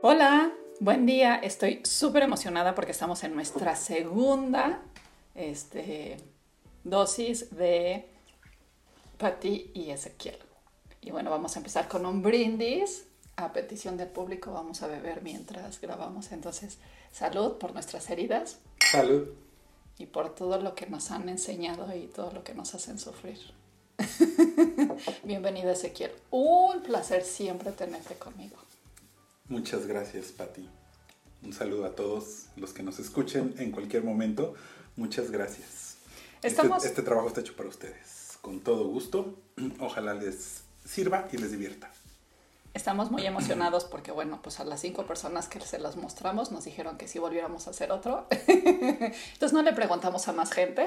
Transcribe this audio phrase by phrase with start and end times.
[0.00, 1.34] Hola, buen día.
[1.34, 4.80] Estoy súper emocionada porque estamos en nuestra segunda
[5.34, 6.18] este,
[6.84, 8.08] dosis de
[9.18, 10.38] Patti y Ezequiel.
[11.00, 13.08] Y bueno, vamos a empezar con un brindis.
[13.34, 16.30] A petición del público vamos a beber mientras grabamos.
[16.30, 16.78] Entonces,
[17.10, 18.60] salud por nuestras heridas.
[18.78, 19.26] Salud.
[19.98, 23.40] Y por todo lo que nos han enseñado y todo lo que nos hacen sufrir.
[25.24, 26.12] Bienvenida Ezequiel.
[26.30, 28.67] Un placer siempre tenerte conmigo.
[29.48, 30.68] Muchas gracias, Patti.
[31.42, 34.54] Un saludo a todos los que nos escuchen en cualquier momento.
[34.96, 35.96] Muchas gracias.
[36.42, 38.38] Este, este, trabajo está hecho para ustedes.
[38.42, 39.38] Con todo gusto.
[39.80, 41.90] Ojalá les sirva y les divierta.
[42.74, 46.64] Estamos muy emocionados porque, bueno, pues a las cinco personas que se las mostramos nos
[46.64, 48.26] dijeron que si volviéramos a hacer otro.
[48.46, 50.86] Entonces no le preguntamos a más gente,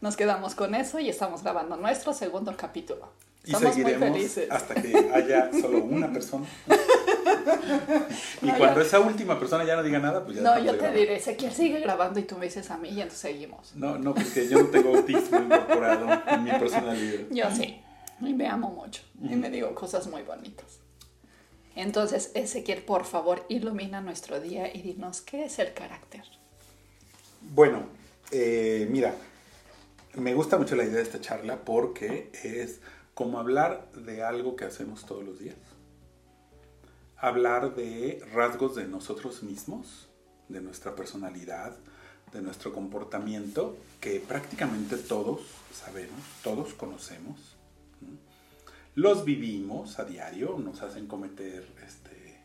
[0.00, 3.10] nos quedamos con eso y estamos grabando nuestro segundo capítulo.
[3.46, 6.46] Y seguiremos hasta que haya solo una persona.
[8.42, 11.16] y cuando esa última persona ya no diga nada, pues ya No, yo te diré,
[11.16, 13.72] Ezequiel sigue grabando y tú me dices a mí y entonces seguimos.
[13.76, 17.20] No, no, porque yo no tengo autismo incorporado en mi personalidad.
[17.30, 17.80] Yo sí,
[18.20, 20.80] y me amo mucho y me digo cosas muy bonitas.
[21.76, 26.24] Entonces, Ezequiel, por favor, ilumina nuestro día y dinos qué es el carácter.
[27.42, 27.84] Bueno,
[28.32, 29.14] eh, mira,
[30.14, 32.80] me gusta mucho la idea de esta charla porque es
[33.16, 35.56] como hablar de algo que hacemos todos los días
[37.16, 40.08] hablar de rasgos de nosotros mismos,
[40.48, 41.76] de nuestra personalidad,
[42.32, 45.40] de nuestro comportamiento, que prácticamente todos
[45.72, 47.56] sabemos, todos conocemos.
[48.94, 52.40] Los vivimos a diario, nos hacen cometer este,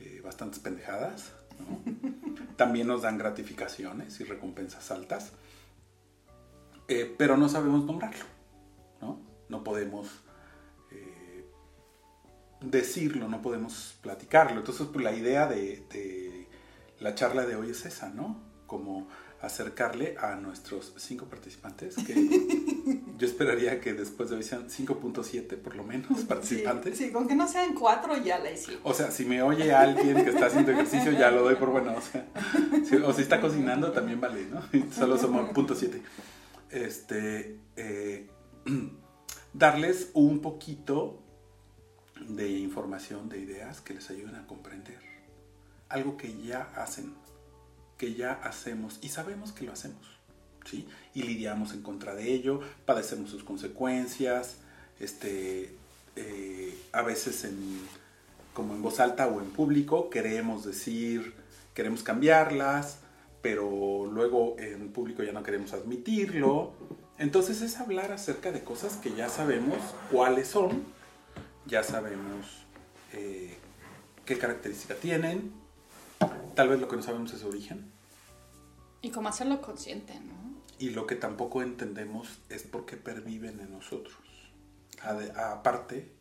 [0.00, 1.32] eh, bastantes pendejadas.
[2.56, 5.32] También nos dan gratificaciones y recompensas altas,
[6.88, 8.24] eh, pero no sabemos nombrarlo.
[9.00, 9.18] No,
[9.52, 10.08] no podemos
[12.64, 14.58] decirlo, no podemos platicarlo.
[14.58, 16.48] Entonces, pues la idea de,
[17.00, 18.40] la charla de hoy es esa, ¿no?
[18.66, 19.08] Como
[19.40, 22.14] acercarle a nuestros cinco participantes, que
[23.18, 26.96] yo esperaría que después de hoy sean 5.7 por lo menos participantes.
[26.96, 28.80] Sí, con que no sean cuatro ya la hicimos.
[28.84, 31.94] O sea, si me oye alguien que está haciendo ejercicio, ya lo doy por bueno.
[31.96, 32.24] O, sea,
[33.04, 34.62] o si está cocinando, también vale, ¿no?
[34.92, 36.02] Solo somos punto siete.
[36.70, 38.30] Este, eh,
[39.52, 41.22] darles un poquito
[42.28, 45.00] de información, de ideas que les ayuden a comprender.
[45.88, 47.14] Algo que ya hacen,
[47.98, 50.06] que ya hacemos y sabemos que lo hacemos.
[50.64, 50.88] ¿sí?
[51.14, 54.56] Y lidiamos en contra de ello, padecemos sus consecuencias,
[55.00, 55.74] este,
[56.16, 57.80] eh, a veces en,
[58.54, 61.34] como en voz alta o en público queremos decir,
[61.74, 62.98] queremos cambiarlas,
[63.40, 66.72] pero luego en público ya no queremos admitirlo.
[67.18, 69.78] Entonces es hablar acerca de cosas que ya sabemos
[70.10, 70.84] cuáles son
[71.66, 72.64] ya sabemos
[73.12, 73.56] eh,
[74.24, 75.52] qué característica tienen,
[76.54, 77.90] tal vez lo que no sabemos es su origen.
[79.00, 80.62] Y cómo hacerlo consciente, ¿no?
[80.78, 84.18] Y lo que tampoco entendemos es por qué perviven en nosotros.
[85.34, 86.12] Aparte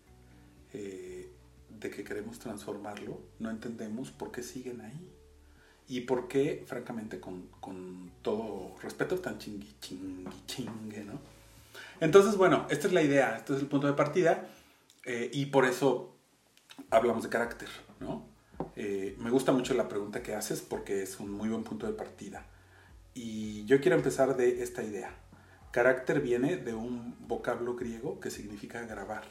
[0.74, 1.32] eh,
[1.70, 5.12] de que queremos transformarlo, no entendemos por qué siguen ahí.
[5.88, 11.20] Y por qué, francamente, con, con todo respeto, tan chingui, chingui, chingue, ¿no?
[12.00, 14.48] Entonces, bueno, esta es la idea, este es el punto de partida.
[15.06, 16.16] Eh, y por eso
[16.90, 18.26] hablamos de carácter, ¿no?
[18.76, 21.94] Eh, me gusta mucho la pregunta que haces porque es un muy buen punto de
[21.94, 22.46] partida.
[23.14, 25.14] Y yo quiero empezar de esta idea.
[25.72, 29.24] Carácter viene de un vocablo griego que significa grabar.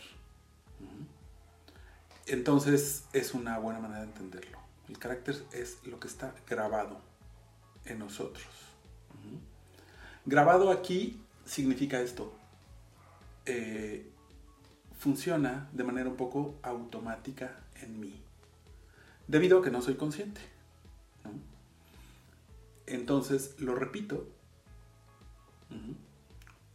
[2.27, 4.60] Entonces es una buena manera de entenderlo.
[4.91, 7.01] El carácter es lo que está grabado
[7.85, 8.45] en nosotros.
[10.27, 12.33] Grabado aquí significa esto.
[13.47, 14.11] Eh,
[14.99, 18.21] funciona de manera un poco automática en mí,
[19.29, 20.41] debido a que no soy consciente.
[22.87, 24.27] Entonces lo repito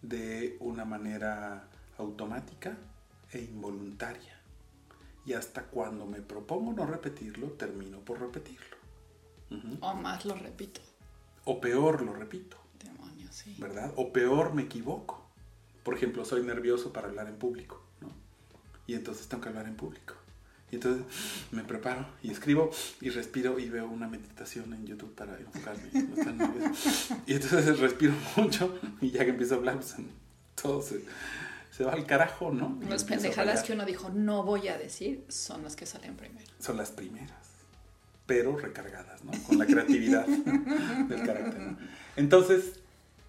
[0.02, 1.68] de una manera
[1.98, 2.78] automática
[3.34, 4.35] e involuntaria.
[5.26, 8.78] Y hasta cuando me propongo no repetirlo, termino por repetirlo.
[9.82, 10.82] O más lo repito.
[11.46, 12.58] O peor lo repito.
[13.58, 13.92] ¿Verdad?
[13.96, 15.26] O peor me equivoco.
[15.84, 17.86] Por ejemplo, soy nervioso para hablar en público
[18.88, 20.16] y entonces tengo que hablar en público.
[20.72, 21.06] Y entonces
[21.52, 25.90] me preparo y escribo y respiro y veo una meditación en YouTube para enfocarme.
[27.26, 29.96] y entonces respiro mucho y ya que empiezo a hablar, pues
[30.62, 31.04] todo se,
[31.84, 32.80] va al carajo, ¿no?
[32.90, 36.46] Las pendejadas que uno dijo no voy a decir son las que salen primero.
[36.60, 37.50] Son las primeras,
[38.26, 39.32] pero recargadas, ¿no?
[39.44, 40.26] Con la creatividad
[41.08, 41.76] del carácter.
[42.16, 42.80] Entonces,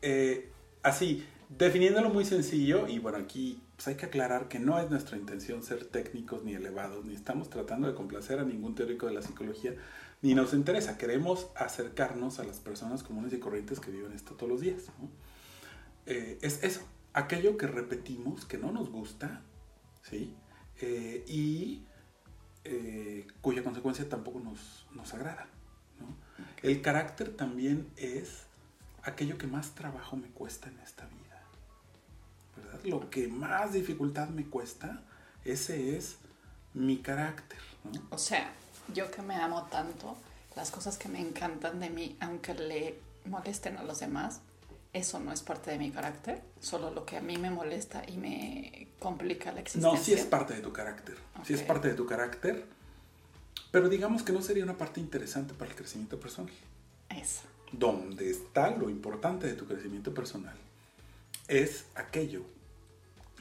[0.03, 0.51] eh,
[0.83, 5.17] así, Definiéndolo muy sencillo, y bueno, aquí pues, hay que aclarar que no es nuestra
[5.17, 9.23] intención ser técnicos ni elevados, ni estamos tratando de complacer a ningún teórico de la
[9.23, 9.75] psicología,
[10.23, 10.99] ni nos interesa.
[10.99, 14.87] Queremos acercarnos a las personas comunes y corrientes que viven esto todos los días.
[16.07, 16.81] Eh, es eso,
[17.17, 19.41] aquello que repetimos, que no nos gusta,
[20.03, 20.37] ¿sí?
[20.81, 21.83] Eh, y
[22.65, 25.49] eh, cuya consecuencia tampoco nos, nos agrada.
[26.63, 28.43] El carácter también es
[29.03, 31.43] aquello que más trabajo me cuesta en esta vida.
[32.57, 32.85] ¿verdad?
[32.85, 35.03] Lo que más dificultad me cuesta,
[35.45, 36.19] ese es
[36.75, 37.61] mi carácter.
[38.11, 38.53] O sea,
[38.93, 40.19] yo que me amo tanto,
[40.55, 44.41] las cosas que me encantan de mí, aunque le molesten a los demás,
[44.97, 48.17] eso no es parte de mi carácter, solo lo que a mí me molesta y
[48.17, 49.93] me complica la existencia.
[49.93, 51.17] No, sí es parte de tu carácter.
[51.45, 52.65] Sí es parte de tu carácter,
[53.71, 56.55] pero digamos que no sería una parte interesante para el crecimiento personal.
[57.11, 57.43] Eso.
[57.73, 60.57] Donde está lo importante de tu crecimiento personal
[61.47, 62.43] es aquello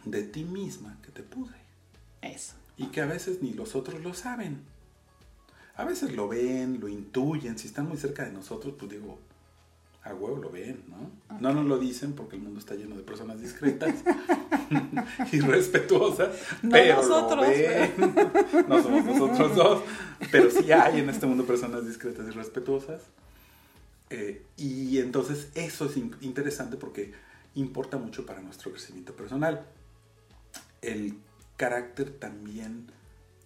[0.04, 1.56] de ti misma que te pudre.
[2.22, 2.56] Eso.
[2.76, 4.62] Y que a veces ni los otros lo saben.
[5.78, 7.58] A veces lo ven, lo intuyen.
[7.58, 9.20] Si están muy cerca de nosotros, pues digo,
[10.06, 11.40] a huevo lo ven, ¿no?
[11.40, 13.96] No nos lo dicen porque el mundo está lleno de personas discretas
[15.32, 16.30] y respetuosas,
[16.70, 18.16] pero nosotros, lo ven.
[18.70, 19.84] no somos nosotros dos,
[20.32, 23.02] pero sí hay en este mundo personas discretas y respetuosas.
[24.12, 27.14] Eh, y entonces eso es interesante porque
[27.56, 29.66] importa mucho para nuestro crecimiento personal.
[30.84, 31.18] El
[31.58, 32.92] carácter también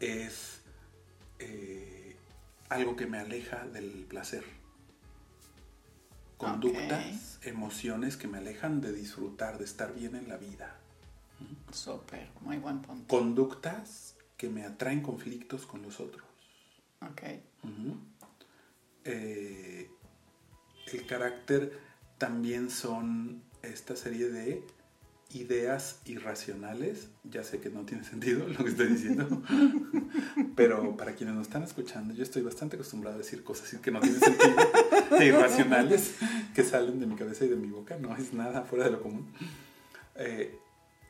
[0.02, 0.60] es
[1.40, 2.18] eh,
[2.68, 4.59] algo que me aleja del placer
[6.40, 10.76] conductas, emociones que me alejan de disfrutar, de estar bien en la vida.
[11.72, 13.06] Súper, muy buen punto.
[13.08, 16.26] Conductas que me atraen conflictos con los otros.
[17.02, 17.22] Ok.
[19.04, 19.92] Eh,
[20.94, 21.78] el carácter
[22.18, 24.64] también son esta serie de
[25.32, 27.10] ideas irracionales.
[27.24, 29.28] Ya sé que no tiene sentido lo que estoy diciendo,
[30.56, 34.00] pero para quienes nos están escuchando, yo estoy bastante acostumbrado a decir cosas que no
[34.00, 34.56] tienen sentido,
[35.22, 36.16] irracionales,
[36.54, 37.98] que salen de mi cabeza y de mi boca.
[37.98, 39.32] No es nada fuera de lo común.
[40.16, 40.58] Eh,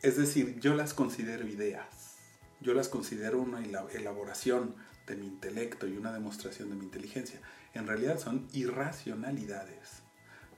[0.02, 2.18] es decir, yo las considero ideas.
[2.62, 3.64] Yo las considero una
[3.94, 4.76] elaboración
[5.08, 7.40] de mi intelecto y una demostración de mi inteligencia.
[7.74, 10.04] En realidad son irracionalidades.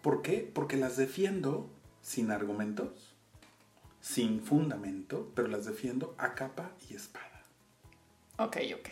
[0.02, 0.50] ¿Por qué?
[0.52, 1.70] Porque las defiendo
[2.02, 3.11] sin argumentos
[4.02, 7.46] sin fundamento, pero las defiendo a capa y espada.
[8.38, 8.90] Ok, ok.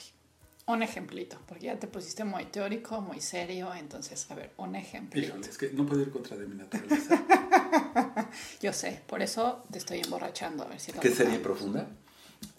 [0.68, 5.20] Un ejemplito, porque ya te pusiste muy teórico, muy serio, entonces, a ver, un ejemplo.
[5.20, 7.26] es que no puedo ir contra de mi naturaleza.
[8.62, 11.88] Yo sé, por eso te estoy emborrachando, a ver si ¿Qué serie profunda?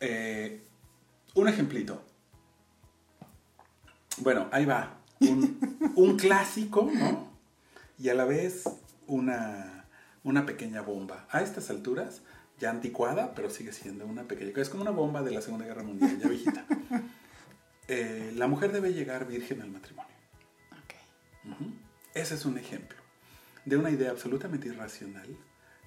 [0.01, 0.61] Eh,
[1.35, 2.03] un ejemplito.
[4.19, 4.99] Bueno, ahí va.
[5.21, 7.31] Un, un clásico, ¿no?
[7.97, 8.65] Y a la vez
[9.07, 9.85] una,
[10.25, 11.29] una pequeña bomba.
[11.31, 12.23] A estas alturas
[12.61, 14.53] ya anticuada, pero sigue siendo una pequeña.
[14.57, 16.65] Es como una bomba de la Segunda Guerra Mundial, ya viejita.
[17.93, 20.15] Eh, la mujer debe llegar virgen al matrimonio.
[22.15, 22.97] Ese es un ejemplo
[23.65, 25.37] de una idea absolutamente irracional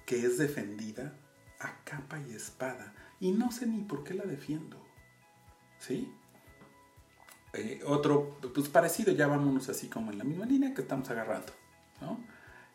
[0.04, 1.14] que es defendida
[1.60, 2.92] a capa y espada.
[3.20, 4.76] Y no sé ni por qué la defiendo.
[5.78, 6.12] ¿Sí?
[7.54, 11.54] Eh, otro, pues parecido, ya vámonos así como en la misma línea que estamos agarrando.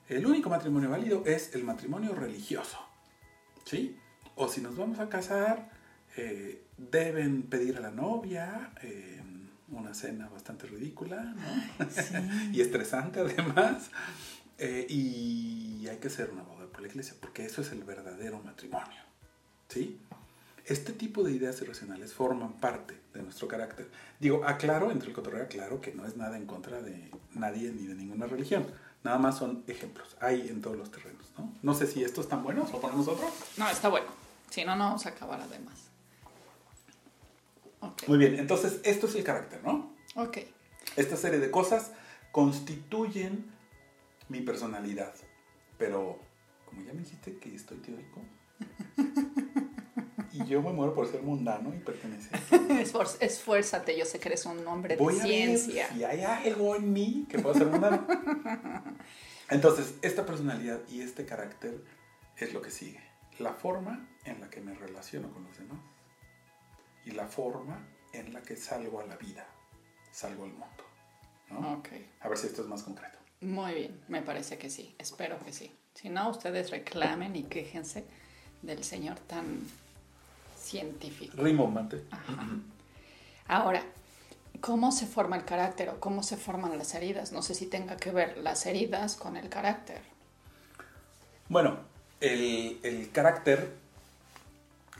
[0.07, 2.88] El único matrimonio válido es el matrimonio religioso.
[3.69, 3.95] ¿Sí?
[4.35, 5.69] O si nos vamos a casar,
[6.17, 9.21] eh, deben pedir a la novia eh,
[9.71, 11.85] una cena bastante ridícula, ¿no?
[12.51, 13.91] y estresante además.
[14.57, 18.41] Eh, y hay que hacer una boda por la iglesia, porque eso es el verdadero
[18.43, 19.01] matrimonio,
[19.67, 19.99] ¿sí?
[20.65, 23.87] Este tipo de ideas irracionales forman parte de nuestro carácter.
[24.19, 27.87] Digo, aclaro, entre el cotorreo aclaro que no es nada en contra de nadie ni
[27.87, 28.65] de ninguna religión
[29.03, 30.17] Nada más son ejemplos.
[30.19, 31.53] Hay en todos los terrenos, ¿no?
[31.61, 33.27] No sé si estos están buenos o ponemos otro.
[33.57, 34.07] No, está bueno.
[34.49, 35.89] Si no, no vamos a acabar además.
[38.07, 39.93] Muy bien, entonces esto es el carácter, ¿no?
[40.15, 40.39] Ok.
[40.95, 41.91] Esta serie de cosas
[42.31, 43.45] constituyen
[44.27, 45.13] mi personalidad.
[45.77, 46.19] Pero,
[46.65, 48.21] como ya me dijiste que estoy teórico,
[50.39, 52.39] y yo me muero por ser mundano y pertenecer.
[53.19, 55.89] esfuérzate, yo sé que eres un hombre de ciencia.
[55.95, 58.07] y hay algo en mí que puedo ser mundano.
[59.49, 61.83] Entonces, esta personalidad y este carácter
[62.37, 63.01] es lo que sigue.
[63.39, 65.79] La forma en la que me relaciono con los demás
[67.05, 69.47] y la forma en la que salgo a la vida,
[70.11, 70.83] salgo al mundo.
[71.49, 71.81] ¿no?
[72.21, 73.17] A ver si esto es más concreto.
[73.41, 75.75] Muy bien, me parece que sí, espero que sí.
[75.95, 78.05] Si no, ustedes reclamen y quéjense
[78.61, 79.61] del señor tan
[80.69, 81.35] científico.
[81.37, 82.03] Rimbombante.
[83.47, 83.83] Ahora,
[84.61, 87.31] ¿cómo se forma el carácter o cómo se forman las heridas?
[87.31, 90.01] No sé si tenga que ver las heridas con el carácter.
[91.47, 91.79] Bueno,
[92.19, 93.73] el, el carácter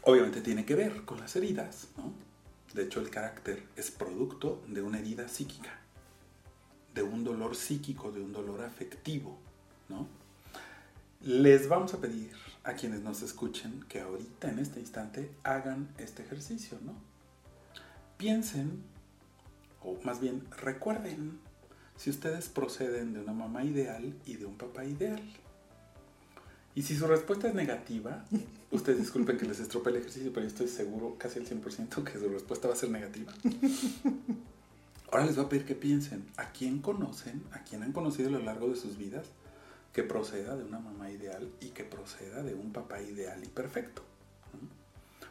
[0.03, 2.11] obviamente tiene que ver con las heridas, ¿no?
[2.73, 5.79] De hecho, el carácter es producto de una herida psíquica,
[6.93, 9.37] de un dolor psíquico, de un dolor afectivo,
[9.89, 10.07] ¿no?
[11.21, 12.31] Les vamos a pedir
[12.63, 16.93] a quienes nos escuchen que ahorita, en este instante, hagan este ejercicio, ¿no?
[18.17, 18.83] Piensen,
[19.81, 21.39] o más bien recuerden,
[21.95, 25.21] si ustedes proceden de una mamá ideal y de un papá ideal.
[26.75, 28.25] Y si su respuesta es negativa,
[28.71, 32.19] ustedes disculpen que les estropee el ejercicio, pero yo estoy seguro, casi al 100%, que
[32.19, 33.33] su respuesta va a ser negativa.
[35.11, 38.33] Ahora les voy a pedir que piensen, ¿a quién conocen, a quién han conocido a
[38.33, 39.25] lo largo de sus vidas
[39.93, 44.03] que proceda de una mamá ideal y que proceda de un papá ideal y perfecto?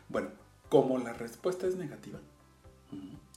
[0.08, 0.30] Bueno,
[0.68, 2.18] como la respuesta es negativa,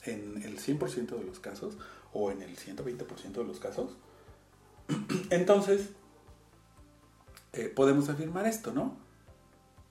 [0.04, 1.78] en el 100% de los casos,
[2.14, 3.92] o en el 120% de los casos,
[5.30, 5.90] entonces
[7.54, 8.98] eh, podemos afirmar esto, ¿no?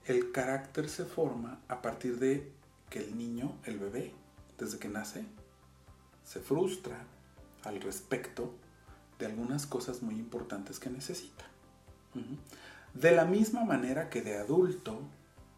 [0.05, 2.51] El carácter se forma a partir de
[2.89, 4.13] que el niño, el bebé,
[4.57, 5.25] desde que nace,
[6.23, 7.05] se frustra
[7.63, 8.53] al respecto
[9.21, 11.45] de algunas cosas muy importantes que necesita.
[12.93, 14.99] De la misma manera que de adulto,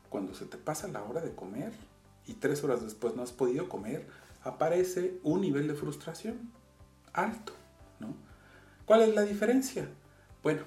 [0.10, 1.72] cuando se te pasa la hora de comer
[2.28, 4.06] y tres horas después no has podido comer,
[4.44, 6.52] aparece un nivel de frustración
[7.14, 7.54] alto.
[8.02, 8.14] ¿no?
[8.86, 9.88] ¿Cuál es la diferencia?
[10.44, 10.64] Bueno,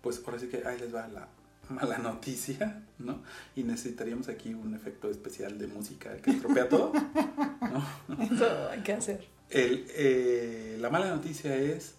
[0.00, 1.26] pues ahora sí que ahí les va la
[1.68, 3.24] mala noticia, ¿no?
[3.56, 8.22] Y necesitaríamos aquí un efecto especial de música que estropea todo, ¿no?
[8.22, 9.26] Eso hay que hacer.
[9.50, 11.95] El, eh, la mala noticia es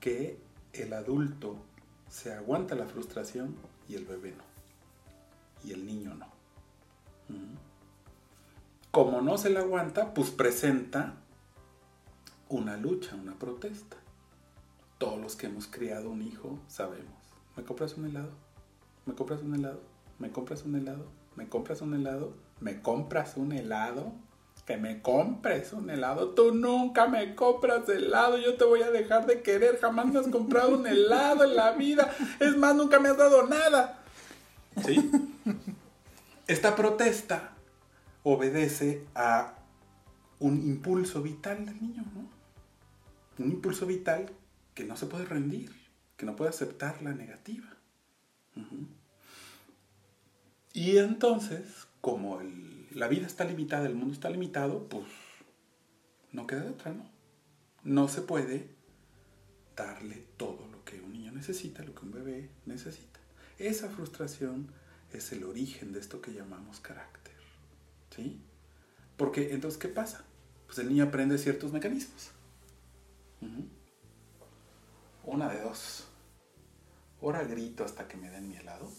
[0.00, 0.38] que
[0.72, 1.56] el adulto
[2.08, 3.54] se aguanta la frustración
[3.88, 4.44] y el bebé no.
[5.68, 6.26] Y el niño no.
[8.90, 11.14] Como no se la aguanta, pues presenta
[12.48, 13.96] una lucha, una protesta
[15.00, 17.14] todos los que hemos criado un hijo sabemos.
[17.56, 18.32] ¿Me compras un helado?
[19.06, 19.80] ¿Me compras un helado?
[20.18, 21.06] ¿Me compras un helado?
[21.36, 22.34] ¿Me compras un helado?
[22.60, 24.12] ¿Me compras un helado?
[24.70, 26.28] Que me compres un helado.
[26.28, 28.38] Tú nunca me compras helado.
[28.38, 29.80] Yo te voy a dejar de querer.
[29.80, 32.14] Jamás me has comprado un helado en la vida.
[32.38, 34.00] Es más, nunca me has dado nada.
[34.86, 35.10] ¿Sí?
[36.46, 37.50] Esta protesta
[38.22, 39.54] obedece a
[40.38, 43.44] un impulso vital del niño, ¿no?
[43.44, 44.30] Un impulso vital
[44.74, 45.72] que no se puede rendir,
[46.16, 47.66] que no puede aceptar la negativa.
[50.72, 52.38] Y entonces, como
[52.90, 55.06] la vida está limitada, el mundo está limitado, pues
[56.32, 57.10] no queda de otra, ¿no?
[57.82, 58.74] No se puede
[59.76, 63.20] darle todo lo que un niño necesita, lo que un bebé necesita.
[63.58, 64.72] Esa frustración
[65.12, 67.34] es el origen de esto que llamamos carácter.
[68.14, 68.40] ¿Sí?
[69.16, 70.24] Porque entonces, ¿qué pasa?
[70.66, 72.30] Pues el niño aprende ciertos mecanismos.
[75.24, 76.08] Una de dos.
[77.22, 78.90] Ahora grito hasta que me den mi helado.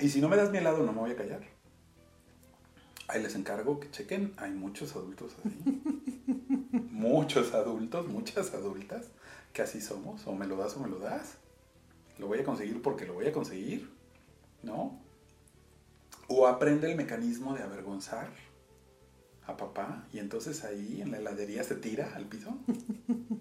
[0.00, 1.42] Y si no me das mi helado, no me voy a callar.
[3.08, 4.32] Ahí les encargo que chequen.
[4.38, 5.82] Hay muchos adultos así.
[6.90, 9.08] muchos adultos, muchas adultas
[9.52, 10.26] que así somos.
[10.26, 11.36] O me lo das o me lo das.
[12.18, 13.90] Lo voy a conseguir porque lo voy a conseguir.
[14.62, 14.98] ¿No?
[16.28, 18.30] O aprende el mecanismo de avergonzar
[19.46, 22.56] a papá y entonces ahí en la heladería se tira al piso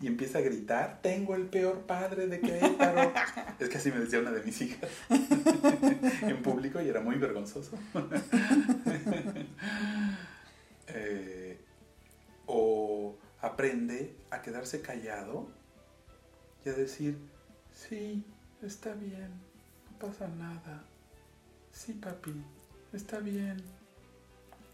[0.00, 3.12] y empieza a gritar, tengo el peor padre de Querétaro.
[3.58, 4.90] es que así me decía una de mis hijas
[6.22, 7.78] en público y era muy vergonzoso.
[10.92, 11.56] Eh,
[12.46, 15.48] o aprende a quedarse callado
[16.64, 17.16] y a decir,
[17.72, 18.24] sí,
[18.60, 19.30] está bien,
[19.88, 20.82] no pasa nada.
[21.70, 22.34] Sí, papi,
[22.92, 23.62] está bien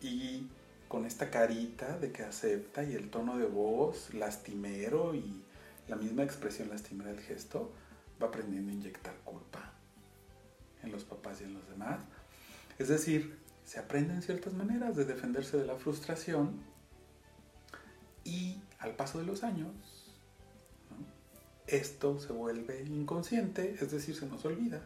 [0.00, 0.46] y
[0.88, 5.42] con esta carita de que acepta y el tono de voz lastimero y
[5.88, 7.72] la misma expresión lastimera del gesto,
[8.22, 9.72] va aprendiendo a inyectar culpa
[10.82, 12.00] en los papás y en los demás.
[12.78, 16.60] Es decir, se aprenden ciertas maneras de defenderse de la frustración
[18.24, 19.72] y al paso de los años,
[21.66, 24.82] esto se vuelve inconsciente, es decir, se nos olvida.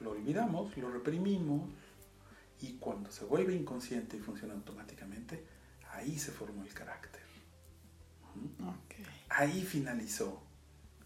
[0.00, 1.70] Lo olvidamos, lo reprimimos,
[2.60, 5.44] y cuando se vuelve inconsciente y funciona automáticamente,
[5.92, 7.22] ahí se formó el carácter.
[9.28, 10.42] Ahí finalizó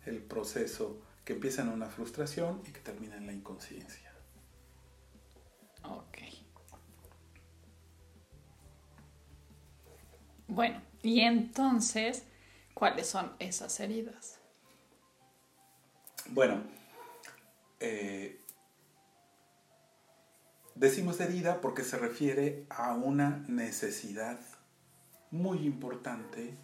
[0.07, 4.13] el proceso que empieza en una frustración y que termina en la inconsciencia.
[5.85, 6.19] Ok.
[10.49, 12.25] Bueno, y entonces,
[12.75, 14.41] ¿cuáles son esas heridas?
[16.31, 16.63] Bueno,
[17.79, 18.40] eh,
[20.75, 24.41] Decimos herida porque se refiere a una necesidad
[25.31, 26.55] muy importante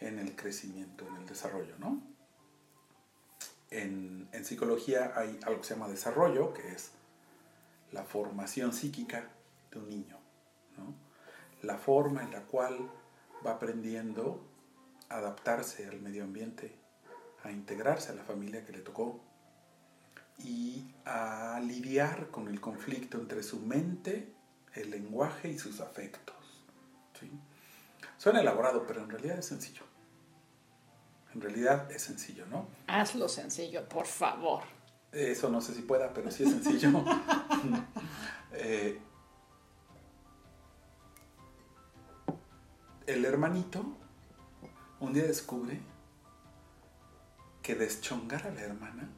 [0.00, 2.14] en el crecimiento, en el desarrollo, ¿no?
[3.74, 6.92] en, en psicología hay algo que se llama desarrollo, que es
[7.92, 9.30] la formación psíquica
[9.70, 10.18] de un niño,
[10.76, 10.94] ¿no?
[11.62, 12.78] la forma en la cual
[13.44, 14.40] va aprendiendo
[15.08, 16.76] a adaptarse al medio ambiente,
[17.42, 19.20] a integrarse a la familia que le tocó
[20.38, 24.32] y a lidiar con el conflicto entre su mente,
[24.74, 26.36] el lenguaje y sus afectos.
[27.18, 27.30] ¿sí?
[28.16, 29.82] Suena elaborado, pero en realidad es sencillo.
[31.34, 32.68] En realidad es sencillo, ¿no?
[32.86, 34.62] Hazlo sencillo, por favor.
[35.10, 37.04] Eso no sé si pueda, pero sí es sencillo.
[38.56, 39.00] Eh,
[43.08, 43.84] el hermanito
[45.00, 45.80] un día descubre
[47.62, 49.08] que deschongar a la hermana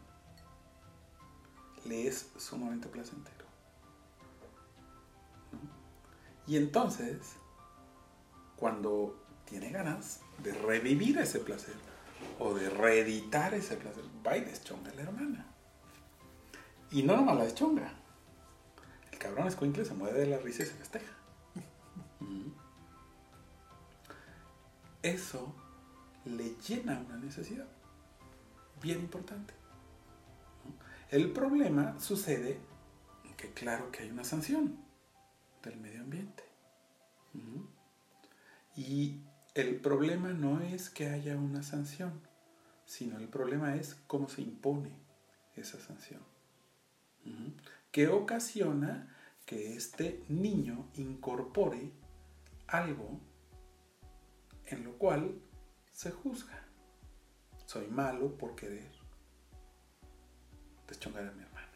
[1.86, 3.46] le es sumamente placentero.
[6.46, 7.36] Y entonces,
[8.56, 9.16] cuando
[9.46, 11.74] tiene ganas de revivir ese placer
[12.38, 15.46] o de reeditar ese placer, va y deschonga a la hermana.
[16.90, 17.92] Y no nomás la deschonga.
[19.10, 21.12] El cabrón escuincle se mueve de la risa y se festeja.
[25.02, 25.54] Eso
[26.24, 27.66] le llena una necesidad
[28.82, 29.54] bien importante.
[31.10, 32.58] El problema sucede
[33.36, 34.76] que claro que hay una sanción
[35.62, 36.42] del medio ambiente.
[38.74, 39.20] Y
[39.54, 42.20] el problema no es que haya una sanción,
[42.86, 44.90] sino el problema es cómo se impone
[45.54, 46.22] esa sanción.
[47.92, 51.92] Que ocasiona que este niño incorpore
[52.66, 53.20] algo
[54.66, 55.40] en lo cual
[55.92, 56.64] se juzga.
[57.66, 58.95] Soy malo por querer
[60.86, 61.66] deschongar a mi hermana.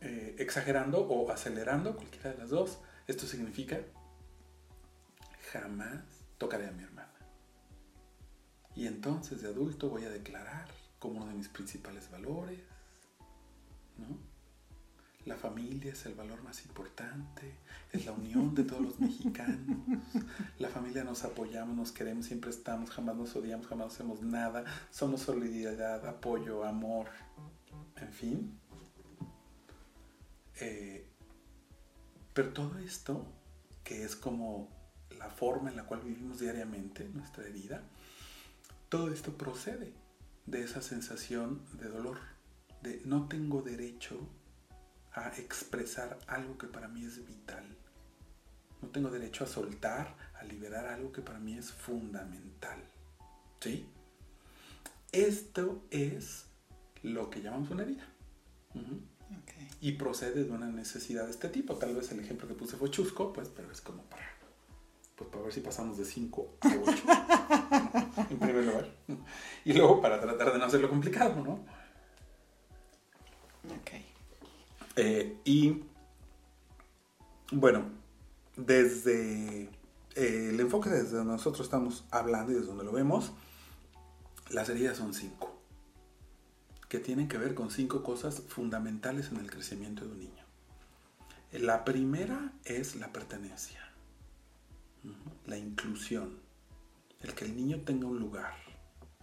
[0.00, 3.80] Eh, exagerando o acelerando, cualquiera de las dos, esto significa
[5.50, 6.02] jamás
[6.36, 7.10] tocaré a mi hermana.
[8.76, 12.60] Y entonces de adulto voy a declarar como uno de mis principales valores,
[13.96, 14.33] ¿no?
[15.26, 17.54] La familia es el valor más importante,
[17.92, 19.78] es la unión de todos los mexicanos.
[20.58, 24.64] La familia nos apoyamos, nos queremos, siempre estamos, jamás nos odiamos, jamás hacemos nada.
[24.90, 27.08] Somos solidaridad, apoyo, amor,
[27.96, 28.60] en fin.
[30.60, 31.06] Eh,
[32.34, 33.24] pero todo esto,
[33.82, 34.68] que es como
[35.18, 37.82] la forma en la cual vivimos diariamente nuestra vida,
[38.90, 39.94] todo esto procede
[40.44, 42.18] de esa sensación de dolor,
[42.82, 44.28] de no tengo derecho
[45.14, 47.64] a expresar algo que para mí es vital.
[48.82, 52.78] No tengo derecho a soltar, a liberar algo que para mí es fundamental.
[53.60, 53.88] ¿Sí?
[55.12, 56.46] Esto es
[57.02, 58.06] lo que llamamos una herida.
[59.80, 61.76] Y procede de una necesidad de este tipo.
[61.76, 64.26] Tal vez el ejemplo que puse fue chusco, pues, pero es como para,
[65.16, 67.02] pues, para ver si pasamos de 5 a 8.
[68.30, 68.88] en primer lugar.
[69.64, 71.64] Y luego para tratar de no hacerlo complicado, ¿no?
[74.96, 75.82] Eh, y
[77.50, 77.84] bueno,
[78.56, 79.64] desde
[80.14, 83.32] eh, el enfoque desde donde nosotros estamos hablando y desde donde lo vemos,
[84.50, 85.58] las heridas son cinco,
[86.88, 90.44] que tienen que ver con cinco cosas fundamentales en el crecimiento de un niño.
[91.52, 93.80] La primera es la pertenencia,
[95.46, 96.38] la inclusión,
[97.20, 98.54] el que el niño tenga un lugar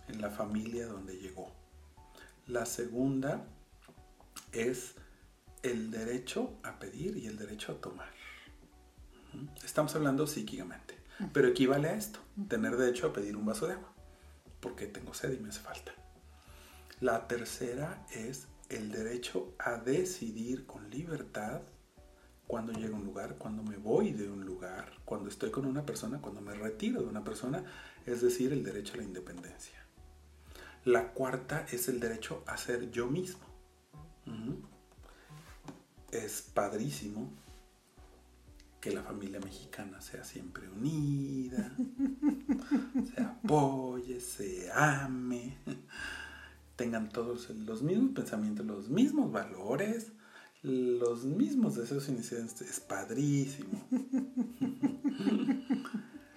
[0.08, 1.52] en la familia donde llegó.
[2.48, 3.46] La segunda
[4.52, 4.96] es
[5.64, 8.10] el derecho a pedir y el derecho a tomar.
[9.64, 10.98] Estamos hablando psíquicamente,
[11.34, 13.94] pero equivale a esto, tener derecho a pedir un vaso de agua,
[14.60, 15.94] porque tengo sed y me hace falta.
[17.00, 21.62] La tercera es el derecho a decidir con libertad
[22.48, 25.86] cuando llego a un lugar, cuando me voy de un lugar, cuando estoy con una
[25.86, 27.64] persona, cuando me retiro de una persona,
[28.06, 29.86] es decir, el derecho a la independencia.
[30.84, 33.52] La cuarta es el derecho a ser yo mismo
[36.12, 37.30] es padrísimo
[38.80, 41.72] que la familia mexicana sea siempre unida,
[43.16, 45.58] se apoye, se ame,
[46.76, 50.12] tengan todos los mismos pensamientos, los mismos valores,
[50.64, 52.60] los mismos deseos iniciales.
[52.62, 53.88] Es padrísimo.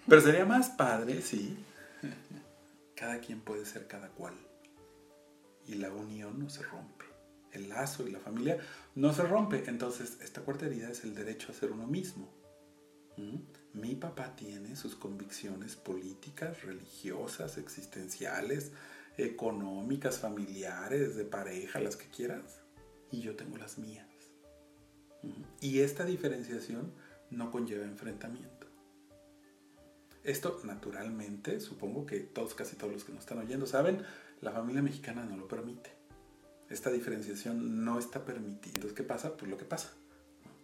[0.06, 1.56] Pero sería más padre si
[2.94, 4.34] cada quien puede ser cada cual
[5.66, 6.93] y la unión no se rompe
[7.54, 8.58] el lazo y la familia
[8.94, 9.64] no se rompe.
[9.66, 12.32] Entonces, esta cuarta herida es el derecho a ser uno mismo.
[13.16, 13.78] ¿Mm?
[13.78, 18.72] Mi papá tiene sus convicciones políticas, religiosas, existenciales,
[19.16, 22.60] económicas, familiares, de pareja, las que quieras.
[23.10, 24.06] Y yo tengo las mías.
[25.22, 25.42] ¿Mm?
[25.60, 26.92] Y esta diferenciación
[27.30, 28.54] no conlleva enfrentamiento.
[30.22, 34.02] Esto naturalmente, supongo que todos, casi todos los que nos están oyendo saben,
[34.40, 35.90] la familia mexicana no lo permite.
[36.70, 38.74] Esta diferenciación no está permitida.
[38.74, 39.36] Entonces, ¿qué pasa?
[39.36, 39.92] Pues lo que pasa.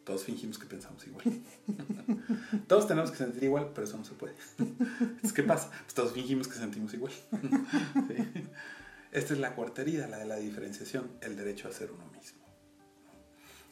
[0.04, 1.24] Todos fingimos que pensamos igual.
[2.66, 4.34] todos tenemos que sentir igual, pero eso no se puede.
[4.58, 5.70] Entonces, ¿qué pasa?
[5.70, 7.12] Pues todos fingimos que sentimos igual.
[9.12, 12.40] Esta es la cuarta herida, la de la diferenciación, el derecho a ser uno mismo.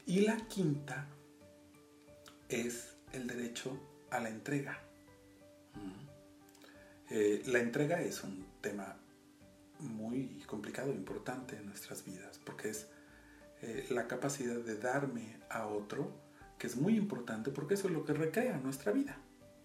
[0.04, 1.06] Y la quinta
[2.48, 3.78] es el derecho
[4.10, 4.80] a la entrega.
[7.10, 8.96] Eh, la entrega es un tema
[9.80, 12.88] muy complicado importante en nuestras vidas, porque es
[13.62, 16.12] eh, la capacidad de darme a otro,
[16.58, 19.18] que es muy importante porque eso es lo que recrea nuestra vida,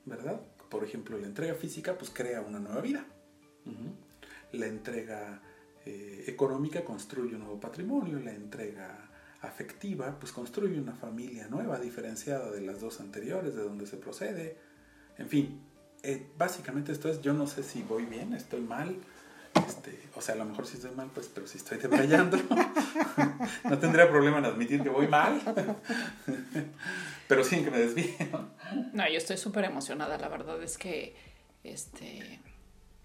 [0.06, 0.42] ¿verdad?
[0.70, 3.06] Por ejemplo, la entrega física pues crea una nueva vida.
[4.52, 5.42] La entrega
[5.86, 9.10] eh, económica construye un nuevo patrimonio, la entrega
[9.42, 14.58] afectiva pues construye una familia nueva, diferenciada de las dos anteriores, de donde se procede.
[15.18, 15.62] En fin,
[16.02, 18.98] eh, básicamente esto es, yo no sé si voy bien, estoy mal,
[19.68, 22.38] este, o sea, a lo mejor si estoy mal, pues, pero si estoy detallando,
[23.64, 25.42] no tendría problema en admitir que voy mal,
[27.28, 28.16] pero sin que me desvíe.
[28.94, 29.08] ¿no?
[29.10, 31.16] yo estoy súper emocionada, la verdad es que,
[31.64, 32.40] este,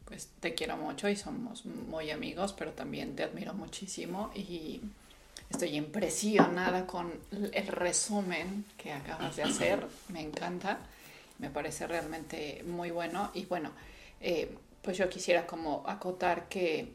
[0.04, 4.80] pues te quiero mucho y somos muy amigos, pero también te admiro muchísimo y
[5.50, 7.12] estoy impresionada con
[7.52, 10.78] el resumen que acabas de hacer, me encanta,
[11.38, 13.70] me parece realmente muy bueno y bueno,
[14.20, 14.56] eh,
[14.88, 16.94] pues yo quisiera como acotar que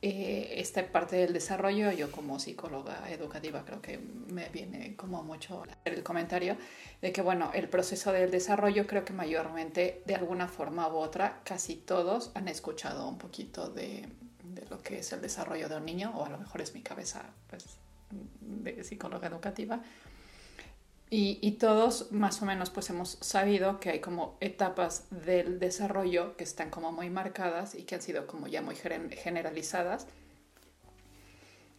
[0.00, 5.62] eh, esta parte del desarrollo, yo como psicóloga educativa creo que me viene como mucho
[5.84, 6.56] el comentario
[7.02, 11.42] de que bueno, el proceso del desarrollo creo que mayormente de alguna forma u otra
[11.44, 14.08] casi todos han escuchado un poquito de,
[14.42, 16.80] de lo que es el desarrollo de un niño o a lo mejor es mi
[16.80, 17.66] cabeza pues
[18.40, 19.82] de psicóloga educativa
[21.14, 26.44] y, todos más o menos pues hemos sabido que hay como etapas del desarrollo que
[26.44, 30.06] están como muy marcadas y que han sido como ya muy generalizadas.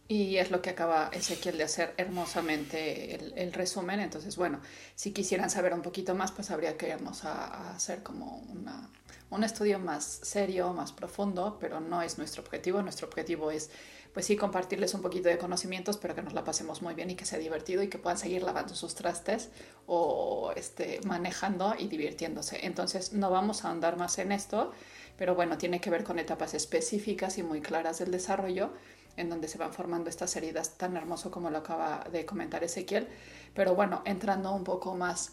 [0.06, 3.98] Y es lo que acaba Ezequiel de hacer hermosamente el, resumen.
[3.98, 4.60] Entonces, bueno,
[4.94, 8.88] si quisieran saber un poquito más, pues habría que irnos a, hacer como una,
[9.30, 12.82] un estudio más serio, más profundo, pero no es nuestro objetivo.
[12.82, 13.70] Nuestro objetivo es
[14.14, 17.16] pues sí, compartirles un poquito de conocimientos, pero que nos la pasemos muy bien y
[17.16, 19.50] que sea divertido y que puedan seguir lavando sus trastes
[19.86, 22.64] o este, manejando y divirtiéndose.
[22.64, 24.70] Entonces, no vamos a andar más en esto,
[25.18, 28.70] pero bueno, tiene que ver con etapas específicas y muy claras del desarrollo
[29.16, 33.08] en donde se van formando estas heridas tan hermoso como lo acaba de comentar Ezequiel.
[33.52, 35.32] Pero bueno, entrando un poco más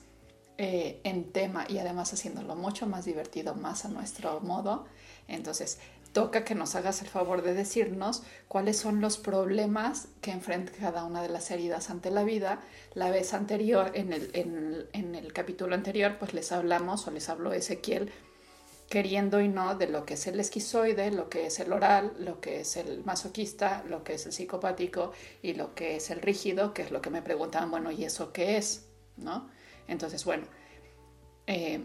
[0.57, 4.85] eh, en tema y además haciéndolo mucho más divertido, más a nuestro modo.
[5.27, 5.79] Entonces,
[6.13, 11.05] toca que nos hagas el favor de decirnos cuáles son los problemas que enfrenta cada
[11.05, 12.61] una de las heridas ante la vida.
[12.93, 17.53] La vez anterior, en el, en, el capítulo anterior, pues les hablamos o les habló
[17.53, 18.11] Ezequiel
[18.89, 22.41] queriendo y no de lo que es el esquizoide, lo que es el oral, lo
[22.41, 26.73] que es el masoquista, lo que es el psicopático y lo que es el rígido,
[26.73, 28.87] que es lo que me preguntaban, bueno, ¿y eso qué es?
[29.15, 29.49] ¿No?
[29.87, 30.43] Entonces, bueno,
[31.47, 31.81] eh,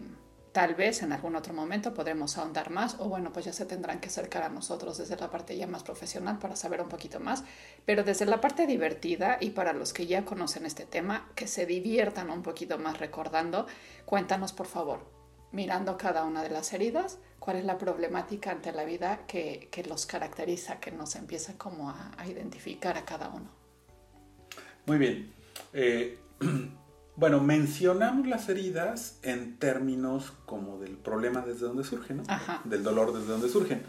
[0.57, 3.99] Tal vez en algún otro momento podremos ahondar más o bueno, pues ya se tendrán
[3.99, 7.43] que acercar a nosotros desde la parte ya más profesional para saber un poquito más,
[7.85, 11.67] pero desde la parte divertida y para los que ya conocen este tema, que se
[11.67, 13.67] diviertan un poquito más recordando,
[14.05, 15.05] cuéntanos por favor,
[15.51, 20.07] mirando cada una de las heridas, cuál es la problemática ante la vida que, los
[20.07, 23.51] caracteriza, que nos empieza como a, identificar a cada uno.
[24.87, 25.31] Muy bien.
[25.73, 26.17] Eh,
[27.17, 32.23] Bueno, mencionamos las heridas en términos como del problema desde donde surgen, ¿no?
[32.63, 33.81] Del dolor desde donde surgen.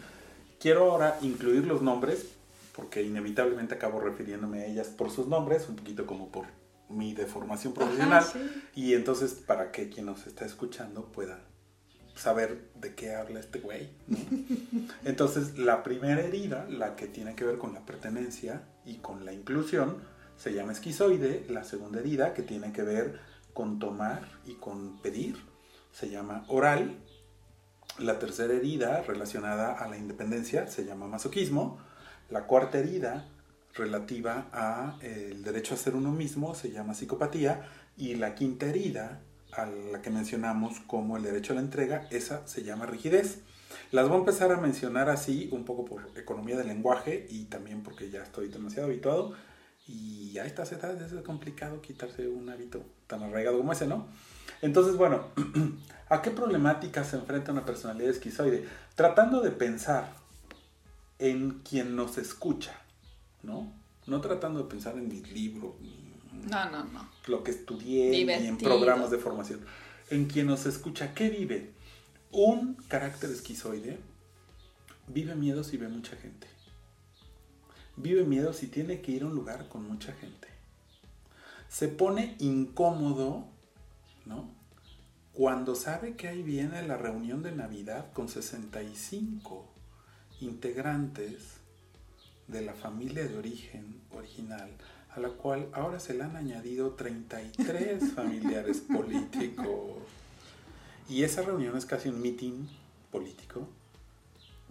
[0.59, 2.31] Quiero ahora incluir los nombres,
[2.75, 6.47] porque inevitablemente acabo refiriéndome a ellas por sus nombres, un poquito como por
[6.89, 8.25] mi deformación profesional,
[8.75, 11.39] y entonces para que quien nos está escuchando pueda
[12.15, 13.91] saber de qué habla este güey.
[15.05, 19.35] Entonces, la primera herida, la que tiene que ver con la pertenencia y con la
[19.35, 19.99] inclusión,
[20.39, 23.21] se llama esquizoide, la segunda herida que tiene que ver
[23.53, 25.37] con tomar y con pedir
[25.93, 26.97] se llama oral,
[27.99, 31.79] la tercera herida relacionada a la independencia se llama masoquismo,
[32.31, 33.29] la cuarta herida
[33.75, 37.67] relativa a eh, el derecho a ser uno mismo se llama psicopatía.
[37.97, 39.23] Y la quinta herida
[39.53, 43.41] a la que mencionamos como el derecho a la entrega, esa se llama rigidez.
[43.91, 47.83] Las voy a empezar a mencionar así, un poco por economía del lenguaje y también
[47.83, 49.35] porque ya estoy demasiado habituado
[49.89, 54.07] y a estas edades es complicado quitarse un hábito tan arraigado como ese, ¿no?
[54.61, 55.29] Entonces, bueno,
[56.09, 58.67] ¿a qué problemática se enfrenta una personalidad esquizoide?
[58.95, 60.13] Tratando de pensar
[61.19, 62.79] en quien nos escucha,
[63.43, 63.73] ¿no?
[64.07, 65.75] No tratando de pensar en mis libros,
[66.33, 67.09] no, no, no.
[67.27, 69.61] lo que estudié, ni en programas de formación.
[70.11, 71.73] En quien nos escucha, ¿qué vive?
[72.31, 73.99] Un carácter esquizoide
[75.07, 76.47] vive miedos y ve mucha gente.
[78.01, 80.47] Vive miedos y tiene que ir a un lugar con mucha gente.
[81.69, 83.47] Se pone incómodo,
[84.25, 84.49] ¿no?
[85.33, 89.69] Cuando sabe que ahí viene la reunión de Navidad con 65
[90.41, 91.59] integrantes
[92.47, 94.71] de la familia de origen original,
[95.11, 99.99] a la cual ahora se le han añadido 33 familiares políticos.
[101.09, 102.67] Y esa reunión es casi un meeting
[103.11, 103.69] político.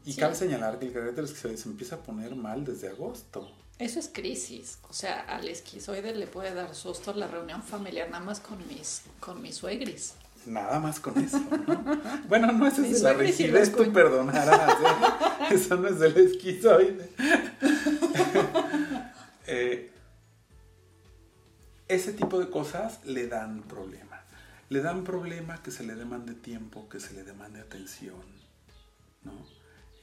[0.08, 0.22] Y Sí.
[0.22, 3.52] cabe señalar que el carácter esquizoide se empieza a poner mal desde agosto.
[3.78, 4.80] Eso es crisis.
[4.90, 9.02] O sea, al esquizoide le puede dar susto la reunión familiar nada más con mis,
[9.20, 10.14] con mis suegris.
[10.46, 12.02] Nada más con eso, ¿no?
[12.30, 14.72] Bueno, no, eso es de la rigidez, tú perdonarás.
[14.80, 14.86] ¿eh?
[15.56, 17.10] Eso no es del esquizoide.
[19.50, 19.90] Eh,
[21.88, 24.22] ese tipo de cosas le dan problema.
[24.70, 28.22] Le dan problema que se le demande tiempo, que se le demande atención,
[29.24, 29.32] ¿no?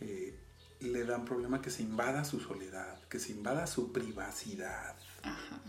[0.07, 0.39] Eh,
[0.81, 5.61] le dan problema que se invada su soledad, que se invada su privacidad, Ajá.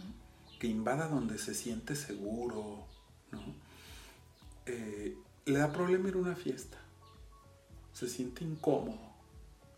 [0.59, 2.85] que invada donde se siente seguro,
[3.31, 3.55] ¿no?
[4.65, 6.77] Eh, le da problema ir a una fiesta.
[7.93, 8.99] Se siente incómodo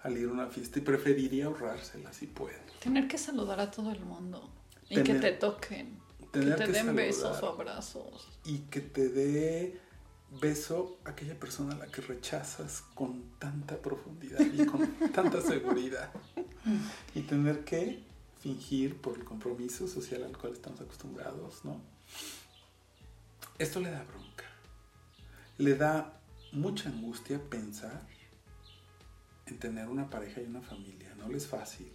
[0.01, 2.57] al ir a una fiesta y preferiría ahorrársela si puede.
[2.79, 4.49] Tener que saludar a todo el mundo.
[4.89, 5.99] Y que te toquen.
[6.33, 6.95] que te que den saludar.
[6.95, 8.39] besos o abrazos.
[8.45, 9.79] Y que te dé
[10.29, 16.11] beso a aquella persona a la que rechazas con tanta profundidad y con tanta seguridad.
[17.15, 18.03] Y tener que
[18.41, 21.81] fingir por el compromiso social al cual estamos acostumbrados, ¿no?
[23.57, 24.45] Esto le da bronca.
[25.57, 26.19] Le da
[26.51, 28.05] mucha angustia pensar
[29.47, 31.15] en tener una pareja y una familia.
[31.15, 31.91] No le es fácil.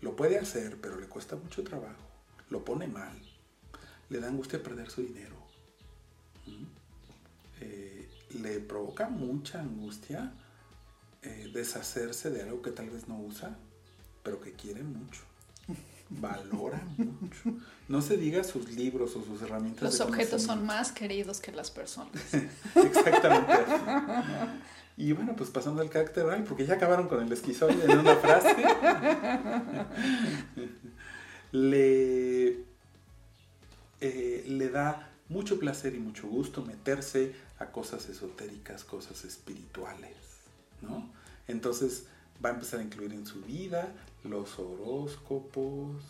[0.00, 2.06] Lo puede hacer, pero le cuesta mucho trabajo.
[2.48, 3.20] Lo pone mal.
[4.08, 5.36] Le da angustia perder su dinero.
[6.46, 6.79] ¿Mm?
[7.60, 8.08] Eh,
[8.40, 10.32] le provoca mucha angustia
[11.22, 13.56] eh, deshacerse de algo que tal vez no usa,
[14.22, 15.20] pero que quiere mucho.
[16.10, 17.58] Valora mucho.
[17.88, 19.82] No se diga sus libros o sus herramientas.
[19.82, 22.12] Los de objetos son más queridos que las personas.
[22.74, 23.52] Exactamente.
[24.96, 28.16] Y bueno, pues pasando al carácter oral, porque ya acabaron con el esquizoide en una
[28.16, 28.56] frase.
[31.52, 32.48] le,
[34.00, 40.16] eh, le da mucho placer y mucho gusto meterse a cosas esotéricas, cosas espirituales,
[40.82, 41.08] ¿no?
[41.46, 42.04] Entonces
[42.44, 43.92] va a empezar a incluir en su vida
[44.24, 46.02] los horóscopos,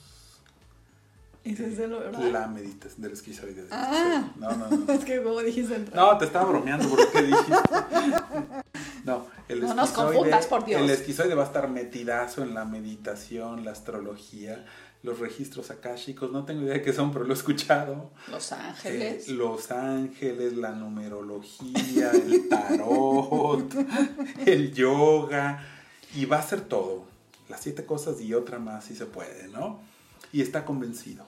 [1.43, 2.21] ¿Ese es de lo verdad?
[2.31, 3.67] la meditación del esquizoide.
[3.71, 4.31] Ah.
[4.37, 4.93] No, no, no.
[4.93, 5.97] Es que como dijiste entrar.
[5.97, 7.53] No, te estaba bromeando por que dijiste.
[9.03, 10.83] No, el No nos confundas, por Dios.
[10.83, 14.67] El esquizoide va a estar metidazo en la meditación, la astrología,
[15.03, 16.31] los registros akáshicos.
[16.31, 18.11] No tengo idea de qué son, pero lo he escuchado.
[18.31, 19.29] Los ángeles.
[19.29, 23.75] Eh, los ángeles, la numerología, el tarot,
[24.47, 25.67] el yoga.
[26.15, 27.05] Y va a ser todo.
[27.49, 29.81] Las siete cosas y otra más si se puede, ¿no?
[30.33, 31.25] Y está convencido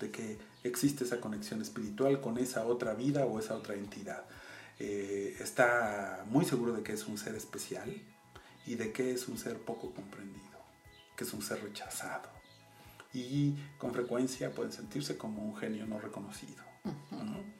[0.00, 4.24] de que existe esa conexión espiritual con esa otra vida o esa otra entidad.
[4.78, 7.92] Eh, está muy seguro de que es un ser especial
[8.66, 10.58] y de que es un ser poco comprendido,
[11.16, 12.33] que es un ser rechazado.
[13.14, 16.62] Y con frecuencia pueden sentirse como un genio no reconocido.
[17.12, 17.54] ¿no?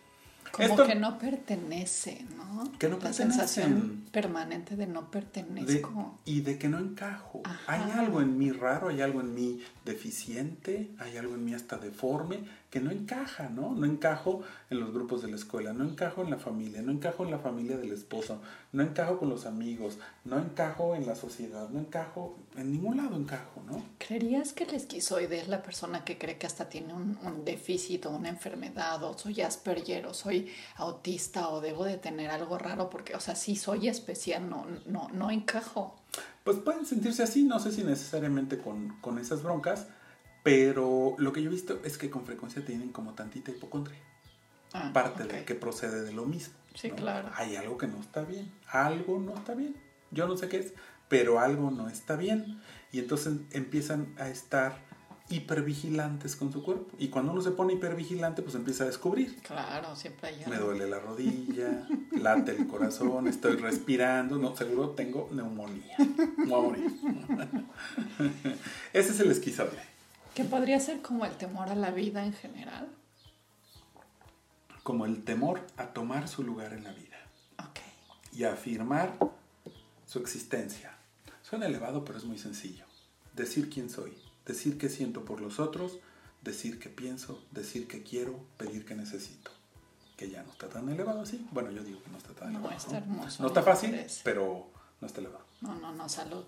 [0.53, 2.71] Como Esto- que no pertenece, ¿no?
[2.79, 3.33] Que no La pertenecen.
[3.33, 6.19] sensación permanente de no de- pertenezco.
[6.25, 7.41] y de que no encajo.
[7.45, 7.73] Ajá.
[7.73, 11.77] Hay algo en mí raro, hay algo en mí deficiente, hay algo en mí hasta
[11.79, 13.73] deforme que no encaja, ¿no?
[13.73, 17.23] No encajo en los grupos de la escuela, no encajo en la familia, no encajo
[17.23, 18.41] en la familia del esposo,
[18.73, 23.15] no encajo con los amigos, no encajo en la sociedad, no encajo, en ningún lado
[23.15, 23.81] encajo, ¿no?
[23.99, 28.07] ¿Creerías que el esquizoide es la persona que cree que hasta tiene un, un déficit
[28.07, 32.91] o una enfermedad o soy Asperger o soy autista o debo de tener algo raro
[32.91, 35.95] porque, o sea, si soy especial, no, no, no encajo?
[36.43, 39.87] Pues pueden sentirse así, no sé si necesariamente con, con esas broncas,
[40.45, 43.99] pero lo que yo he visto es que con frecuencia tienen como tantita hipocondria.
[44.73, 45.31] Ah, parte ok.
[45.33, 46.55] de que procede de lo mismo.
[46.75, 46.97] Sí, ¿no?
[46.97, 47.31] claro.
[47.35, 49.75] Hay algo que no está bien, algo no está bien.
[50.13, 50.75] Yo no sé qué es,
[51.09, 52.61] pero algo no está bien.
[52.93, 54.77] Y entonces empiezan a estar
[55.31, 56.95] hipervigilantes con su cuerpo.
[56.99, 59.37] Y cuando uno se pone hipervigilante, pues empieza a descubrir.
[59.43, 60.67] Claro, siempre hay Me algo.
[60.67, 61.89] duele la rodilla,
[62.21, 65.97] late el corazón, estoy respirando, no, seguro tengo neumonía.
[66.37, 66.91] Me voy a morir.
[68.93, 69.94] Ese es el esquizoide.
[70.35, 72.89] Que podría ser como el temor a la vida en general.
[74.83, 77.17] Como el temor a tomar su lugar en la vida.
[77.59, 77.81] Ok.
[78.33, 79.17] y afirmar
[80.07, 80.93] su existencia.
[81.43, 82.85] Suena elevado, pero es muy sencillo.
[83.35, 85.99] Decir quién soy, decir qué siento por los otros,
[86.43, 89.51] decir qué pienso, decir qué quiero, pedir qué necesito.
[90.17, 91.45] que ya no está tan elevado así.
[91.51, 92.77] Bueno, yo digo que no está tan No, elevado.
[92.77, 93.43] está hermoso.
[93.43, 94.69] No está fácil, pero
[95.01, 95.45] no está elevado.
[95.61, 96.45] No, no, no, salud.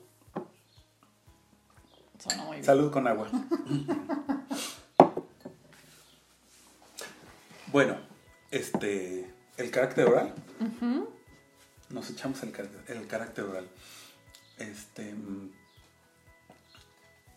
[2.19, 2.65] Sonó muy bien.
[2.65, 3.29] Salud con agua.
[7.73, 7.97] bueno,
[8.51, 10.35] este, el carácter oral.
[11.91, 13.69] Nos echamos el, car- el carácter oral.
[14.59, 15.15] Este,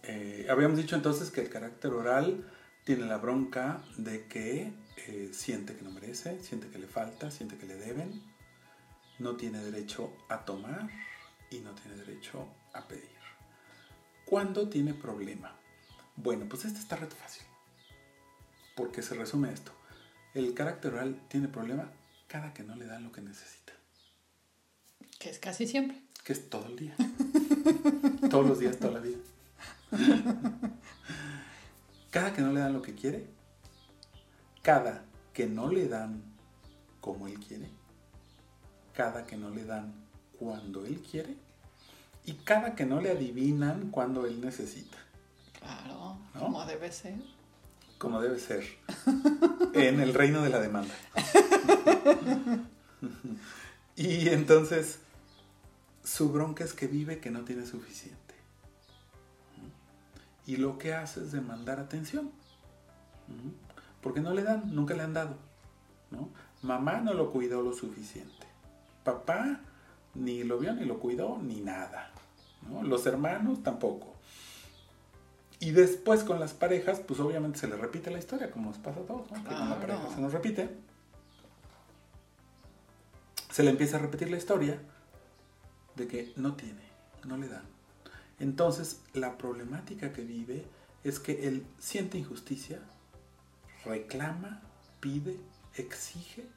[0.03, 2.49] eh, habíamos dicho entonces que el carácter oral
[2.85, 4.71] tiene la bronca de que
[5.07, 8.23] eh, siente que no merece, siente que le falta, siente que le deben,
[9.19, 10.89] no tiene derecho a tomar
[11.51, 13.18] y no tiene derecho a pedir.
[14.29, 15.55] ¿Cuándo tiene problema?
[16.15, 17.41] Bueno, pues este está reto fácil.
[18.75, 19.71] Porque se resume esto.
[20.35, 21.91] El carácter oral tiene problema
[22.27, 23.73] cada que no le dan lo que necesita.
[25.17, 26.03] Que es casi siempre.
[26.23, 26.95] Que es todo el día.
[28.29, 29.17] Todos los días, toda la vida.
[32.11, 33.25] Cada que no le dan lo que quiere.
[34.61, 36.21] Cada que no le dan
[37.01, 37.71] como él quiere.
[38.93, 39.91] Cada que no le dan
[40.37, 41.48] cuando él quiere.
[42.25, 44.97] Y cada que no le adivinan cuando él necesita.
[45.60, 46.39] Claro, ¿No?
[46.39, 47.15] como debe ser.
[47.97, 48.63] como debe ser,
[49.73, 50.93] en el reino de la demanda.
[53.95, 54.99] y entonces,
[56.03, 58.17] su bronca es que vive que no tiene suficiente.
[60.45, 62.32] Y lo que hace es demandar atención.
[64.01, 65.36] Porque no le dan, nunca le han dado.
[66.12, 66.29] ¿no?
[66.62, 68.47] Mamá no lo cuidó lo suficiente.
[69.03, 69.62] Papá
[70.19, 72.12] ni lo vio, ni lo cuidó, ni nada.
[72.69, 72.84] ¿no?
[72.84, 74.15] Los hermanos tampoco.
[75.60, 79.01] Y después con las parejas, pues obviamente se le repite la historia, como nos pasa
[79.01, 79.43] a todos, ¿no?
[79.43, 80.69] Que con la pareja se nos repite.
[83.51, 84.79] Se le empieza a repetir la historia
[85.95, 86.84] de que no tiene,
[87.25, 87.63] no le dan.
[88.39, 90.65] Entonces, la problemática que vive
[91.03, 92.79] es que él siente injusticia,
[93.84, 94.62] reclama,
[95.01, 95.39] pide,
[95.75, 96.47] exige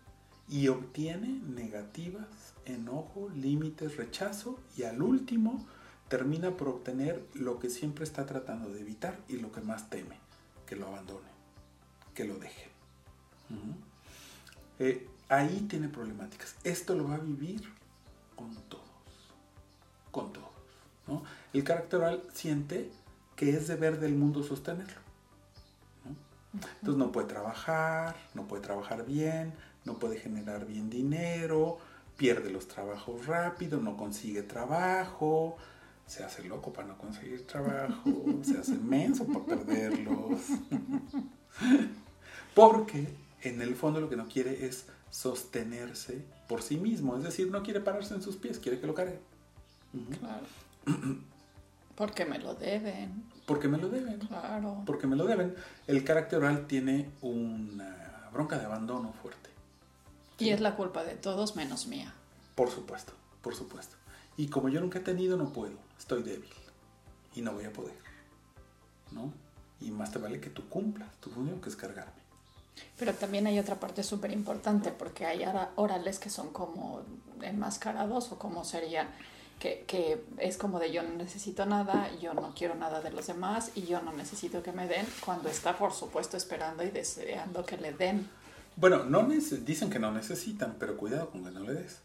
[0.52, 5.66] y obtiene negativas, enojo, límites, rechazo y al último
[6.08, 10.18] termina por obtener lo que siempre está tratando de evitar y lo que más teme,
[10.66, 11.30] que lo abandone,
[12.14, 12.68] que lo deje.
[14.78, 16.54] Eh, ahí tiene problemáticas.
[16.64, 17.62] Esto lo va a vivir
[18.36, 19.32] con todos,
[20.10, 20.50] con todos.
[21.06, 21.22] ¿no?
[21.54, 22.90] El carácter oral siente
[23.36, 25.00] que es deber del mundo sostenerlo.
[26.04, 26.14] ¿no?
[26.74, 29.54] Entonces no puede trabajar, no puede trabajar bien,
[29.85, 31.79] no puede generar bien dinero,
[32.16, 35.57] pierde los trabajos rápido, no consigue trabajo,
[36.07, 40.40] se hace loco para no conseguir trabajo, se hace menso para perderlos.
[42.55, 43.09] Porque
[43.42, 47.62] en el fondo lo que no quiere es sostenerse por sí mismo, es decir, no
[47.62, 49.18] quiere pararse en sus pies, quiere que lo cargue.
[50.21, 50.47] Claro.
[51.97, 53.25] Porque me lo deben.
[53.47, 54.18] Porque me lo deben.
[54.21, 54.83] Claro.
[54.87, 55.55] porque me lo deben.
[55.87, 59.51] El carácter oral tiene una bronca de abandono fuerte.
[60.42, 62.14] Y es la culpa de todos menos mía.
[62.55, 63.96] Por supuesto, por supuesto.
[64.37, 65.76] Y como yo nunca he tenido, no puedo.
[65.98, 66.50] Estoy débil.
[67.35, 67.94] Y no voy a poder.
[69.11, 69.33] ¿No?
[69.81, 72.22] Y más te vale que tú cumplas tu función, que es cargarme.
[72.98, 75.44] Pero también hay otra parte súper importante porque hay
[75.76, 77.02] orales que son como
[77.42, 79.09] enmascarados o como sería
[79.59, 83.26] que, que es como de yo no necesito nada, yo no quiero nada de los
[83.26, 87.64] demás y yo no necesito que me den cuando está por supuesto esperando y deseando
[87.64, 88.28] que le den.
[88.76, 92.00] Bueno, no dicen que no necesitan, pero cuidado con que no le des.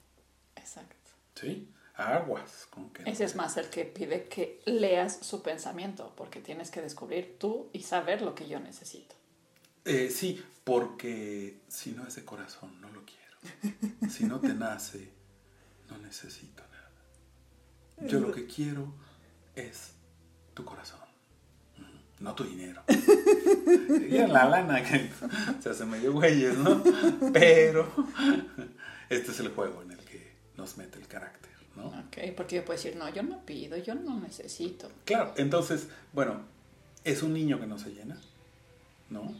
[0.55, 0.95] Exacto.
[1.35, 1.69] ¿Sí?
[1.95, 6.41] Aguas con que no Ese es más el que pide que leas su pensamiento porque
[6.41, 9.15] tienes que descubrir tú y saber lo que yo necesito.
[9.85, 13.17] Eh, sí, porque si no es de corazón, no lo quiero.
[14.09, 15.09] Si no te nace,
[15.89, 18.09] no necesito nada.
[18.09, 18.93] Yo lo que quiero
[19.55, 19.93] es
[20.53, 20.99] tu corazón,
[22.19, 22.83] no tu dinero.
[24.09, 25.09] Y en la lana que
[25.61, 26.81] se hace medio güeyes, ¿no?
[27.33, 27.91] Pero
[29.09, 31.87] este es el juego en el que nos mete el carácter, ¿no?
[31.87, 34.89] Ok, porque yo puedo decir, no, yo no pido, yo no necesito.
[35.05, 36.41] Claro, entonces, bueno,
[37.03, 38.17] es un niño que no se llena,
[39.09, 39.33] ¿no?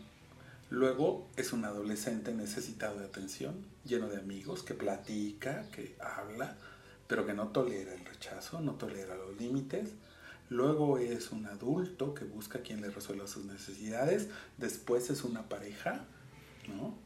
[0.69, 3.55] Luego es un adolescente necesitado de atención,
[3.85, 6.57] lleno de amigos, que platica, que habla,
[7.07, 9.91] pero que no tolera el rechazo, no tolera los límites.
[10.49, 14.29] Luego es un adulto que busca quien le resuelva sus necesidades.
[14.57, 16.05] Después es una pareja,
[16.67, 16.97] ¿no?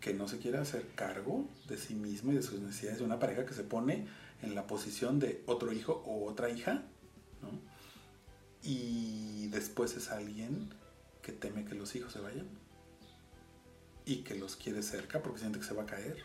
[0.00, 3.00] Que no se quiere hacer cargo de sí mismo y de sus necesidades.
[3.00, 4.06] Una pareja que se pone
[4.42, 6.84] en la posición de otro hijo o otra hija,
[7.42, 7.50] ¿no?
[8.62, 10.70] Y después es alguien
[11.22, 12.46] que teme que los hijos se vayan
[14.04, 16.22] y que los quiere cerca porque siente que se va a caer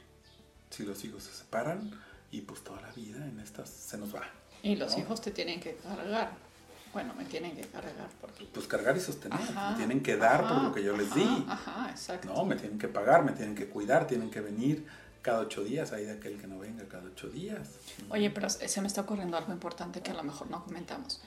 [0.70, 1.92] si los hijos se separan
[2.32, 4.24] y pues toda la vida en estas se nos va.
[4.64, 5.04] Y los ¿no?
[5.04, 6.51] hijos te tienen que cargar.
[6.94, 8.46] Bueno, me tienen que cargar porque...
[8.54, 9.40] Pues cargar y sostener.
[9.40, 11.46] Ajá, me tienen que dar por lo que yo les ajá, di.
[11.48, 12.34] Ajá, exacto.
[12.34, 14.86] No, me tienen que pagar, me tienen que cuidar, tienen que venir
[15.22, 15.94] cada ocho días.
[15.94, 17.70] Hay de aquel que no venga cada ocho días.
[18.10, 21.22] Oye, pero se me está ocurriendo algo importante que a lo mejor no comentamos.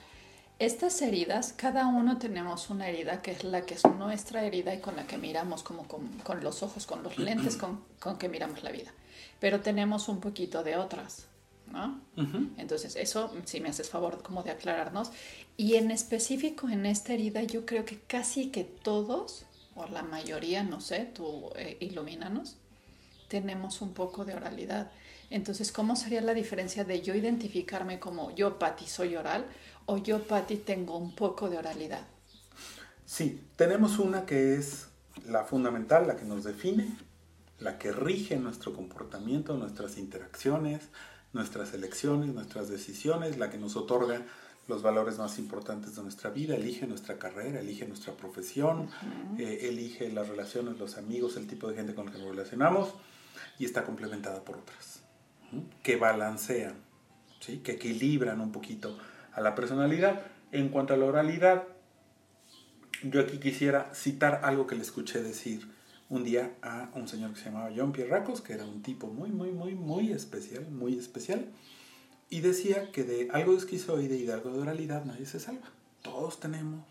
[0.57, 4.79] Estas heridas, cada uno tenemos una herida que es la que es nuestra herida y
[4.79, 8.29] con la que miramos como con, con los ojos, con los lentes con, con que
[8.29, 8.91] miramos la vida.
[9.41, 11.25] Pero tenemos un poquito de otras,
[11.71, 12.01] ¿no?
[12.17, 12.49] Ujú.
[12.57, 15.11] Entonces, eso, si me haces favor como de aclararnos.
[15.57, 19.45] Y en específico en esta herida, yo creo que casi que todos,
[19.75, 22.57] o la mayoría, no sé, tú eh, ilumínanos,
[23.27, 24.91] tenemos un poco de oralidad.
[25.29, 29.45] Entonces, ¿cómo sería la diferencia de yo identificarme como yo, Patti, soy oral,
[29.85, 32.05] o yo, Patti, tengo un poco de oralidad?
[33.05, 34.87] Sí, tenemos una que es
[35.27, 36.87] la fundamental, la que nos define,
[37.59, 40.89] la que rige nuestro comportamiento, nuestras interacciones,
[41.35, 44.21] nuestras elecciones, nuestras decisiones, la que nos otorga
[44.69, 48.89] los valores más importantes de nuestra vida, elige nuestra carrera, elige nuestra profesión,
[49.37, 52.93] eh, elige las relaciones, los amigos, el tipo de gente con la que nos relacionamos
[53.59, 55.01] y está complementada por otras,
[55.83, 56.75] que balancean,
[57.41, 57.57] ¿sí?
[57.57, 58.97] que equilibran un poquito
[59.33, 60.21] a la personalidad.
[60.53, 61.67] En cuanto a la oralidad,
[63.03, 65.74] yo aquí quisiera citar algo que le escuché decir
[66.09, 69.07] un día a un señor que se llamaba John Pierre Racos, que era un tipo
[69.07, 71.45] muy, muy, muy, muy especial, muy especial,
[72.29, 75.67] y decía que de algo de esquizoide y de algo de oralidad nadie se salva.
[76.01, 76.83] Todos tenemos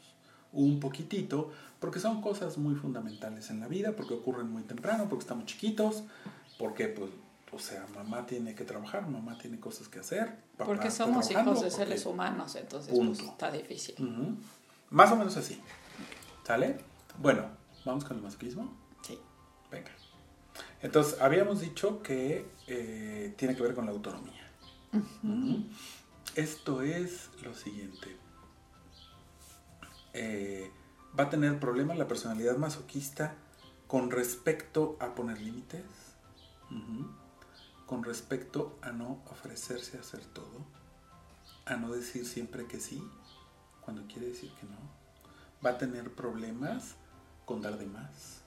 [0.52, 1.50] un poquitito,
[1.80, 6.04] porque son cosas muy fundamentales en la vida, porque ocurren muy temprano, porque estamos chiquitos,
[6.58, 7.10] porque pues
[7.52, 10.26] o sea, mamá tiene que trabajar, mamá tiene cosas que hacer.
[10.56, 13.94] papá Porque somos hijos de porque- seres humanos, entonces pues, está difícil.
[14.90, 15.60] Más o menos así.
[16.44, 16.78] ¿Sale?
[17.20, 17.44] Bueno,
[17.84, 18.72] vamos con el masoquismo.
[19.74, 19.90] Venga.
[20.82, 24.48] Entonces, habíamos dicho que eh, tiene que ver con la autonomía.
[26.36, 28.16] Esto es lo siguiente.
[30.12, 30.70] Eh,
[31.18, 33.34] va a tener problemas la personalidad masoquista
[33.88, 35.82] con respecto a poner límites,
[37.86, 40.64] con respecto a no ofrecerse a hacer todo,
[41.66, 43.02] a no decir siempre que sí
[43.80, 44.78] cuando quiere decir que no.
[45.66, 46.94] Va a tener problemas
[47.44, 48.43] con dar de más,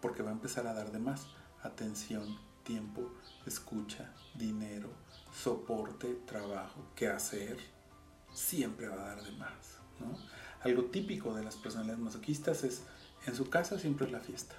[0.00, 1.26] porque va a empezar a dar de más.
[1.62, 3.12] Atención, tiempo,
[3.46, 4.90] escucha, dinero,
[5.32, 7.58] soporte, trabajo, qué hacer.
[8.32, 9.78] Siempre va a dar de más.
[9.98, 10.16] ¿no?
[10.62, 12.82] Algo típico de las personalidades masoquistas es,
[13.26, 14.54] en su casa siempre es la fiesta.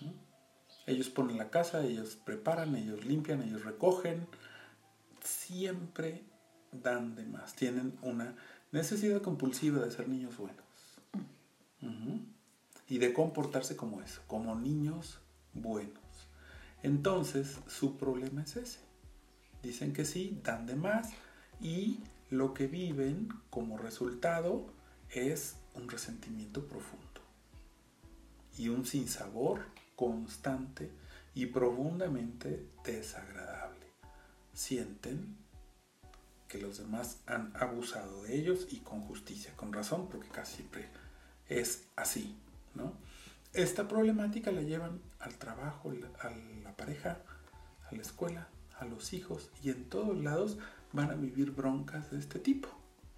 [0.00, 0.14] ¿no?
[0.86, 4.28] Ellos ponen la casa, ellos preparan, ellos limpian, ellos recogen.
[5.20, 6.24] Siempre
[6.72, 7.54] dan de más.
[7.54, 8.36] Tienen una
[8.72, 10.64] necesidad compulsiva de ser niños buenos.
[11.82, 12.37] Ujú.
[12.88, 15.20] Y de comportarse como eso, como niños
[15.52, 15.98] buenos.
[16.82, 18.80] Entonces, su problema es ese.
[19.62, 21.10] Dicen que sí, dan de más
[21.60, 24.66] y lo que viven como resultado
[25.10, 27.06] es un resentimiento profundo
[28.56, 29.66] y un sinsabor
[29.96, 30.90] constante
[31.34, 33.86] y profundamente desagradable.
[34.52, 35.36] Sienten
[36.48, 40.88] que los demás han abusado de ellos y con justicia, con razón, porque casi siempre
[41.48, 42.36] es así,
[42.78, 42.94] ¿no?
[43.52, 46.30] Esta problemática la llevan al trabajo, a
[46.62, 47.18] la pareja,
[47.90, 48.48] a la escuela,
[48.78, 50.58] a los hijos y en todos lados
[50.92, 52.68] van a vivir broncas de este tipo,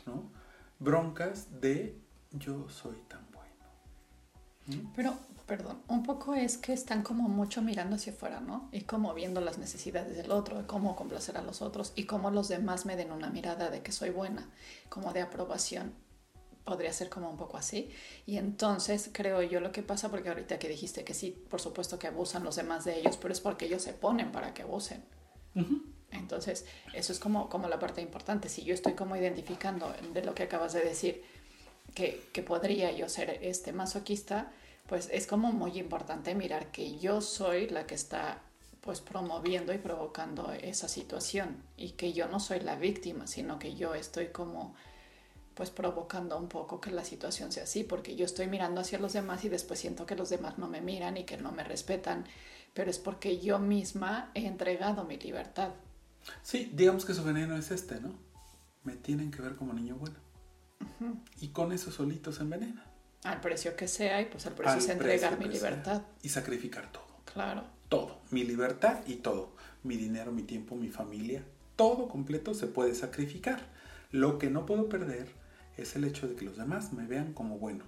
[0.06, 0.30] ¿no?
[0.78, 1.96] Broncas de
[2.32, 4.90] yo soy tan bueno.
[4.94, 8.68] Pero, perdón, un poco es que están como mucho mirando hacia afuera, ¿no?
[8.72, 12.48] Y como viendo las necesidades del otro, cómo complacer a los otros y cómo los
[12.48, 14.48] demás me den una mirada de que soy buena,
[14.88, 15.92] como de aprobación.
[16.64, 17.90] Podría ser como un poco así.
[18.26, 21.98] Y entonces creo yo lo que pasa, porque ahorita que dijiste que sí, por supuesto
[21.98, 25.02] que abusan los demás de ellos, pero es porque ellos se ponen para que abusen.
[26.12, 28.48] Entonces, eso es como, como la parte importante.
[28.48, 31.22] Si yo estoy como identificando de lo que acabas de decir,
[31.94, 34.52] que, que podría yo ser este masoquista,
[34.86, 38.42] pues es como muy importante mirar que yo soy la que está
[38.80, 43.74] pues promoviendo y provocando esa situación y que yo no soy la víctima, sino que
[43.74, 44.74] yo estoy como
[45.60, 49.12] pues provocando un poco que la situación sea así, porque yo estoy mirando hacia los
[49.12, 52.24] demás y después siento que los demás no me miran y que no me respetan,
[52.72, 55.72] pero es porque yo misma he entregado mi libertad.
[56.42, 58.14] Sí, digamos que su veneno es este, ¿no?
[58.84, 60.16] Me tienen que ver como niño bueno.
[61.42, 62.86] Y con eso solito se envenena.
[63.24, 65.70] Al precio que sea y pues al precio Al es entregar precio mi que sea.
[65.72, 66.02] libertad.
[66.22, 67.04] Y sacrificar todo.
[67.30, 67.64] Claro.
[67.90, 68.22] Todo.
[68.30, 69.54] Mi libertad y todo.
[69.82, 71.44] Mi dinero, mi tiempo, mi familia.
[71.76, 73.60] Todo completo se puede sacrificar.
[74.10, 75.38] Lo que no puedo perder
[75.76, 77.84] es el hecho de que los demás me vean como bueno.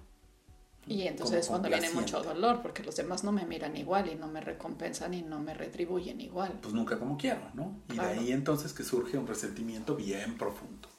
[0.85, 4.15] Y entonces es cuando viene mucho dolor, porque los demás no me miran igual y
[4.15, 6.59] no me recompensan y no me retribuyen igual.
[6.61, 7.79] Pues nunca como quiero, ¿no?
[7.89, 8.09] Y Claro.
[8.09, 10.89] de ahí entonces que surge un resentimiento bien profundo.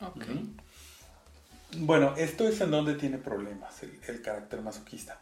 [0.00, 0.24] Ok.
[1.80, 5.20] Bueno, esto es en donde tiene problemas el, el carácter masoquista.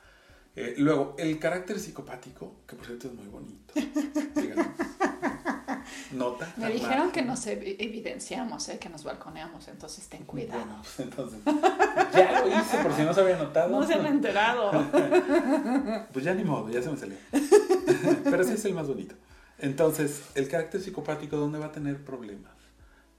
[0.55, 3.75] Eh, luego, el carácter psicopático, que por cierto es muy bonito.
[6.13, 6.53] Nota.
[6.57, 10.61] Me dijeron que nos ev- evidenciamos, eh, que nos balconeamos, entonces ten cuidado.
[10.61, 11.41] Bueno, pues entonces,
[12.15, 13.71] ya lo hice por si no se había notado.
[13.71, 14.71] No se han enterado.
[16.13, 17.17] Pues ya ni modo, ya se me salió.
[18.25, 19.15] Pero ese es el más bonito.
[19.59, 22.53] Entonces, el carácter psicopático, ¿dónde va a tener problemas?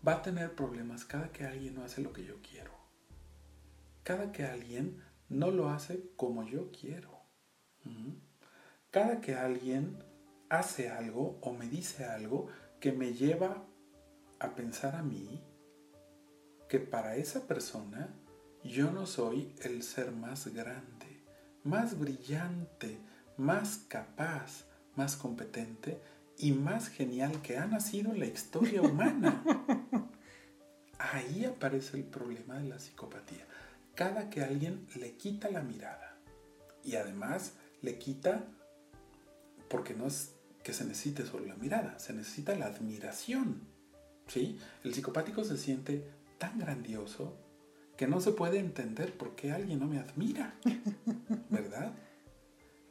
[0.07, 2.71] Va a tener problemas cada que alguien no hace lo que yo quiero.
[4.03, 7.09] Cada que alguien no lo hace como yo quiero.
[8.91, 9.97] Cada que alguien
[10.59, 12.47] hace algo o me dice algo
[12.79, 13.65] que me lleva
[14.39, 15.41] a pensar a mí
[16.67, 18.13] que para esa persona
[18.63, 21.23] yo no soy el ser más grande,
[21.63, 22.97] más brillante,
[23.37, 26.01] más capaz, más competente
[26.37, 29.43] y más genial que ha nacido en la historia humana.
[30.97, 33.45] Ahí aparece el problema de la psicopatía.
[33.93, 36.17] Cada que alguien le quita la mirada
[36.83, 38.43] y además le quita
[39.69, 40.34] porque no es
[40.65, 43.61] que se necesite solo la mirada, se necesita la admiración.
[44.27, 44.57] ¿sí?
[44.83, 46.03] El psicopático se siente
[46.39, 47.37] tan grandioso
[47.95, 50.55] que no se puede entender por qué alguien no me admira,
[51.51, 51.93] ¿verdad?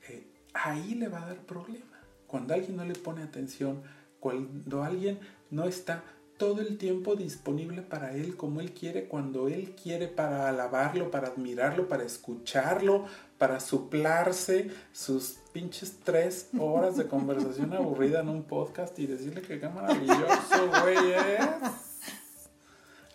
[0.09, 2.01] Eh, ahí le va a dar problema.
[2.29, 3.83] Cuando alguien no le pone atención,
[4.20, 5.18] cuando alguien
[5.51, 6.05] no está
[6.37, 11.28] todo el tiempo disponible para él como él quiere, cuando él quiere para alabarlo, para
[11.28, 13.05] admirarlo, para escucharlo,
[13.39, 19.61] para suplarse sus pinches tres horas de conversación aburrida en un podcast y decirle que
[19.61, 21.95] qué maravilloso, güey, es.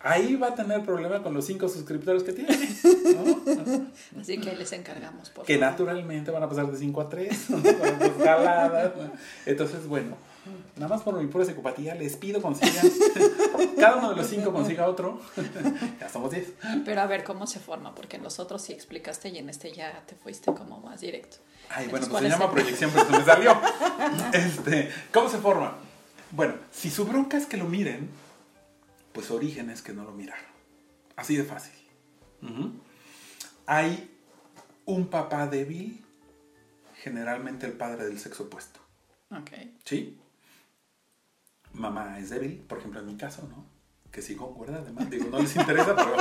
[0.02, 2.56] Ahí va a tener problema con los cinco suscriptores que tiene.
[2.56, 4.20] ¿no?
[4.20, 5.70] Así que les encargamos, por que favor.
[5.70, 7.46] naturalmente van a pasar de 5 a 3,
[8.24, 8.92] jaladas.
[9.44, 10.16] Entonces, bueno,
[10.76, 12.86] nada más por mi pura psicopatía, les pido consigan,
[13.78, 15.20] cada uno de los cinco consiga otro,
[16.00, 16.52] ya somos 10.
[16.84, 19.72] Pero a ver cómo se forma, porque en los otros sí explicaste y en este
[19.72, 21.38] ya te fuiste como más directo.
[21.68, 23.60] Ay, bueno, pues ¿cuál se llama el- proyección, pero se me salió.
[24.32, 25.76] Este, ¿Cómo se forma?
[26.32, 28.08] Bueno, si su bronca es que lo miren,
[29.12, 30.44] pues su origen es que no lo miraron.
[31.16, 31.74] Así de fácil.
[33.66, 34.10] Hay
[34.84, 36.04] un papá débil,
[37.02, 38.80] generalmente el padre del sexo opuesto.
[39.30, 39.50] Ok.
[39.84, 40.19] ¿Sí?
[41.74, 43.64] Mamá es débil, por ejemplo en mi caso, ¿no?
[44.10, 46.16] Que sí concuerda, además, digo, no les interesa, pero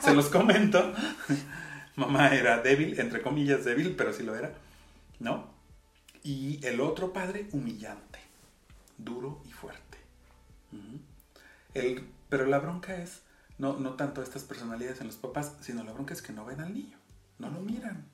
[0.00, 0.92] se los comento.
[1.96, 4.52] Mamá era débil, entre comillas débil, pero sí lo era,
[5.20, 5.48] ¿no?
[6.22, 8.18] Y el otro padre humillante,
[8.98, 9.98] duro y fuerte.
[11.74, 13.22] El- pero la bronca es,
[13.58, 16.60] no, no tanto estas personalidades en los papás, sino la bronca es que no ven
[16.60, 16.96] al niño,
[17.38, 18.04] no lo miran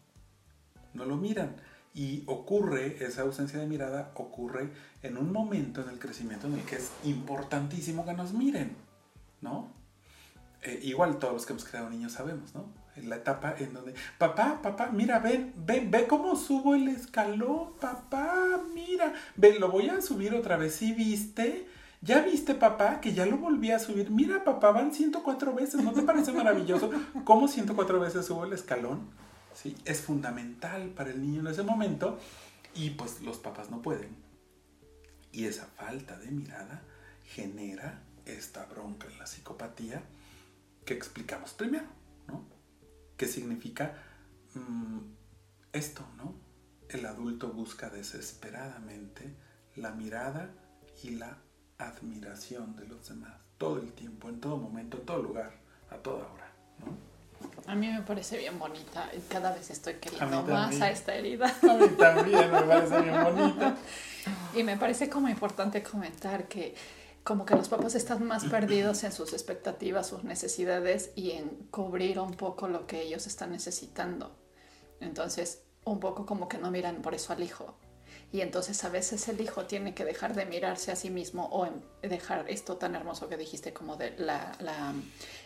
[0.92, 1.54] no lo miran.
[1.92, 4.70] Y ocurre, esa ausencia de mirada ocurre
[5.02, 8.76] en un momento en el crecimiento en el que es importantísimo que nos miren,
[9.40, 9.68] ¿no?
[10.62, 12.66] Eh, igual todos los que hemos creado niños sabemos, ¿no?
[12.94, 17.72] En la etapa en donde, papá, papá, mira, ven, ven, ve cómo subo el escalón,
[17.80, 21.66] papá, mira, ven, lo voy a subir otra vez, ¿sí viste?
[22.02, 24.10] ¿Ya viste, papá, que ya lo volví a subir?
[24.10, 26.90] Mira, papá, van 104 veces, ¿no te parece maravilloso
[27.24, 29.00] cómo 104 veces subo el escalón?
[29.84, 32.18] Es fundamental para el niño en ese momento
[32.74, 34.16] y pues los papás no pueden.
[35.32, 36.82] Y esa falta de mirada
[37.24, 40.02] genera esta bronca en la psicopatía
[40.84, 41.86] que explicamos primero,
[42.26, 42.44] ¿no?
[43.16, 43.96] ¿Qué significa
[44.54, 44.98] mm,
[45.72, 46.34] esto, no?
[46.88, 49.36] El adulto busca desesperadamente
[49.76, 50.50] la mirada
[51.02, 51.38] y la
[51.78, 55.52] admiración de los demás, todo el tiempo, en todo momento, en todo lugar,
[55.90, 57.09] a toda hora, ¿no?
[57.66, 61.54] A mí me parece bien bonita y cada vez estoy queriendo más a esta herida.
[61.62, 63.76] A mí también me parece bien bonita.
[64.54, 66.74] Y me parece como importante comentar que
[67.22, 72.18] como que los papás están más perdidos en sus expectativas, sus necesidades y en cubrir
[72.18, 74.36] un poco lo que ellos están necesitando.
[75.00, 77.76] Entonces, un poco como que no miran por eso al hijo.
[78.32, 81.66] Y entonces a veces el hijo tiene que dejar de mirarse a sí mismo o
[81.66, 84.94] en- dejar esto tan hermoso que dijiste como de la, la-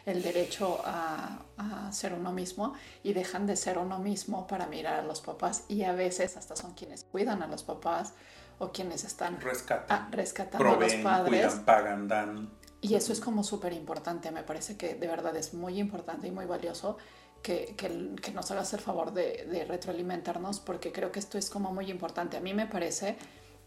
[0.05, 5.01] el derecho a, a ser uno mismo y dejan de ser uno mismo para mirar
[5.01, 8.13] a los papás y a veces hasta son quienes cuidan a los papás
[8.59, 11.29] o quienes están Rescatan, ah, rescatando a los padres.
[11.47, 12.51] cuidan, pagan, dan.
[12.83, 16.31] Y eso es como súper importante, me parece que de verdad es muy importante y
[16.31, 16.99] muy valioso
[17.45, 21.51] que, que- que nos hagas el favor de, de retroalimentarnos porque creo que esto es
[21.51, 22.37] como muy importante.
[22.37, 23.17] A mí me parece,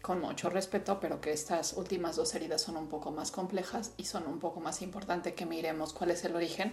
[0.02, 4.04] con mucho respeto, pero que estas últimas dos heridas son un poco más complejas y
[4.04, 6.72] son un poco más importante que miremos cuál es el origen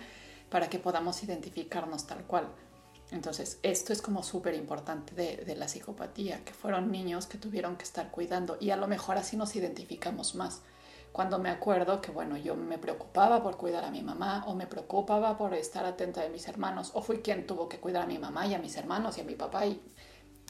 [0.49, 2.47] para que podamos identificarnos tal cual.
[3.11, 7.75] Entonces, esto es como súper importante de, de la psicopatía, que fueron niños que tuvieron
[7.77, 10.61] que estar cuidando y a lo mejor así nos identificamos más
[11.15, 14.67] cuando me acuerdo que, bueno, yo me preocupaba por cuidar a mi mamá o me
[14.67, 18.19] preocupaba por estar atenta de mis hermanos o fui quien tuvo que cuidar a mi
[18.19, 19.81] mamá y a mis hermanos y a mi papá y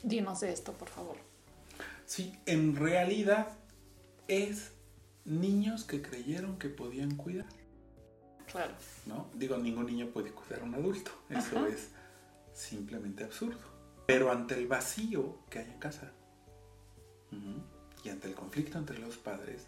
[0.01, 1.17] dinos esto, por favor.
[2.07, 3.49] Sí, en realidad
[4.27, 4.71] es
[5.23, 7.45] niños que creyeron que podían cuidar.
[8.51, 8.73] Claro.
[9.05, 9.27] ¿No?
[9.35, 11.11] Digo, ningún niño puede cuidar a un adulto.
[11.29, 11.91] Eso es
[12.53, 13.59] simplemente absurdo.
[14.07, 16.11] Pero ante el vacío que hay en casa
[18.03, 19.67] y ante el conflicto entre los padres,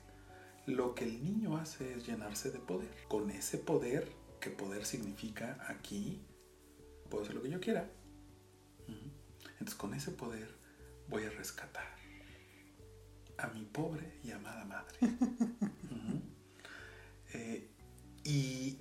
[0.68, 2.94] lo que el niño hace es llenarse de poder.
[3.08, 6.22] Con ese poder, que poder significa aquí,
[7.10, 7.90] puedo hacer lo que yo quiera.
[9.54, 10.56] Entonces con ese poder
[11.10, 11.88] voy a rescatar
[13.38, 14.98] a mi pobre y amada madre.
[17.34, 17.70] Eh,
[18.24, 18.80] y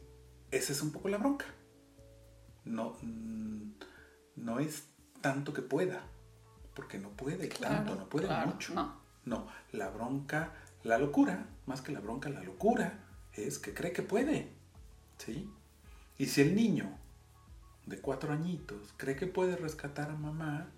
[0.52, 1.46] esa es un poco la bronca.
[2.64, 3.72] No, mm,
[4.36, 4.86] no es
[5.20, 6.06] tanto que pueda,
[6.72, 8.72] porque no puede tanto, no puede mucho.
[8.72, 9.00] No.
[9.24, 10.54] no, la bronca
[10.86, 13.00] la locura, más que la bronca, la locura
[13.34, 14.48] es que cree que puede.
[15.18, 15.50] ¿Sí?
[16.18, 16.98] Y si el niño
[17.86, 20.68] de cuatro añitos cree que puede rescatar a mamá,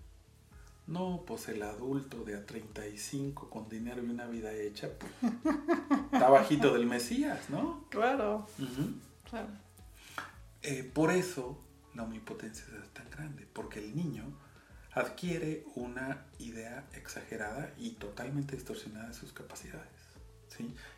[0.86, 5.12] no, pues el adulto de a 35 con dinero y una vida hecha, pues,
[6.12, 7.84] está bajito del Mesías, ¿no?
[7.90, 8.46] Claro.
[9.28, 9.48] claro.
[10.62, 11.58] Eh, por eso
[11.94, 14.24] la omnipotencia es tan grande, porque el niño
[14.92, 19.97] adquiere una idea exagerada y totalmente distorsionada de sus capacidades.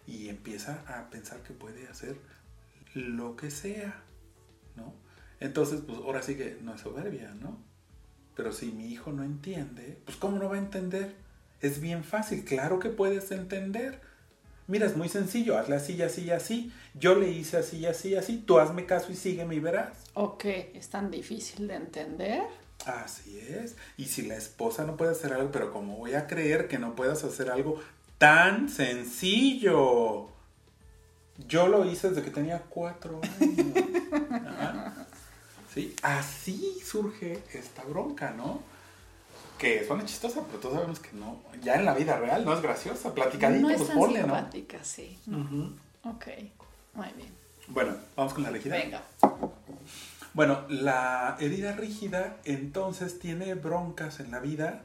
[0.07, 2.17] Y empieza a pensar que puede hacer
[2.95, 4.03] lo que sea,
[4.77, 4.93] ¿no?
[5.39, 7.59] Entonces, pues ahora sí que no es soberbia, ¿no?
[8.37, 11.15] Pero si mi hijo no entiende, pues ¿cómo no va a entender?
[11.61, 14.01] Es bien fácil, claro que puedes entender.
[14.67, 16.73] Mira, es muy sencillo, hazle así, así, así.
[16.95, 18.39] Yo le hice así, así, así.
[18.39, 19.99] Tú hazme caso y sígueme y verás.
[20.15, 22.43] Ok, es tan difícil de entender.
[22.87, 23.77] Así es.
[23.97, 26.95] Y si la esposa no puede hacer algo, pero como voy a creer que no
[26.95, 27.81] puedas hacer algo
[28.21, 30.29] tan sencillo.
[31.49, 33.67] Yo lo hice desde que tenía cuatro años.
[35.75, 35.97] ¿Sí?
[36.03, 38.61] Así surge esta bronca, ¿no?
[39.57, 41.41] Que suena chistosa, pero todos sabemos que no.
[41.63, 43.15] Ya en la vida real no es graciosa.
[43.15, 44.49] Platicadito, no es pues ¿no?
[44.83, 45.19] sí.
[46.05, 46.27] Ok,
[46.93, 47.33] muy bien.
[47.69, 48.77] Bueno, vamos con la rígida.
[48.77, 49.03] Venga.
[50.35, 54.83] Bueno, la herida rígida entonces tiene broncas en la vida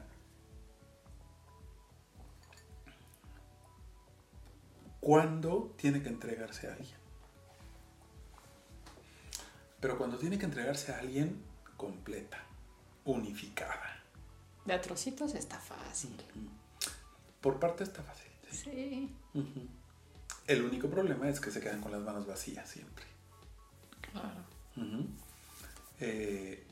[5.06, 6.98] cuando tiene que entregarse a alguien.
[9.78, 11.44] Pero cuando tiene que entregarse a alguien
[11.76, 12.38] completa,
[13.04, 14.02] unificada.
[14.64, 16.10] De atrocitos está fácil.
[17.40, 18.32] Por parte está fácil.
[18.50, 19.14] Sí.
[20.48, 23.04] El único problema es que se quedan con las manos vacías siempre.
[24.10, 24.42] Claro.
[26.00, 26.66] Eh,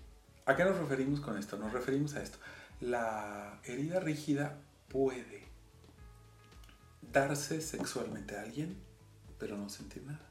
[0.45, 1.57] ¿A qué nos referimos con esto?
[1.57, 2.39] Nos referimos a esto.
[2.81, 4.59] La herida rígida
[4.89, 5.47] puede
[7.15, 8.77] darse sexualmente a alguien,
[9.39, 10.29] pero no sentir nada.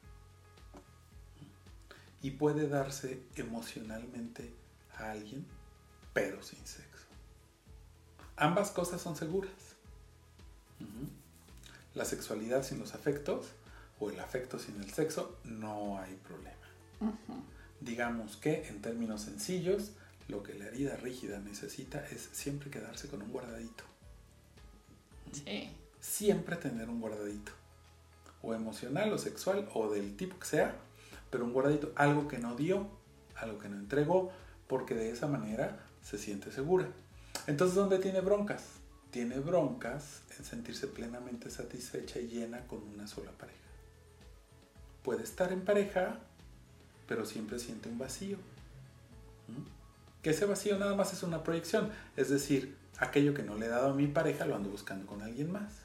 [2.22, 4.54] Y puede darse emocionalmente
[4.98, 5.46] a alguien,
[6.14, 7.08] pero sin sexo.
[8.36, 9.52] Ambas cosas son seguras.
[11.96, 13.48] La sexualidad sin los afectos
[14.00, 17.16] o el afecto sin el sexo, no hay problema.
[17.80, 19.92] Digamos que, en términos sencillos,
[20.28, 23.84] lo que la herida rígida necesita es siempre quedarse con un guardadito.
[25.32, 25.70] Sí
[26.04, 27.54] siempre tener un guardadito.
[28.42, 30.76] O emocional o sexual o del tipo que sea,
[31.32, 32.88] pero un guardadito, algo que no dio,
[33.36, 34.32] algo que no entregó,
[34.68, 36.88] porque de esa manera se siente segura.
[37.48, 38.64] Entonces, ¿dónde tiene broncas?
[39.12, 43.58] Tiene broncas en sentirse plenamente satisfecha y llena con una sola pareja.
[45.04, 46.20] Puede estar en pareja,
[47.08, 48.38] pero siempre siente un vacío.
[50.22, 53.70] Que ese vacío nada más es una proyección, es decir, aquello que no le he
[53.70, 55.83] dado a mi pareja lo ando buscando con alguien más.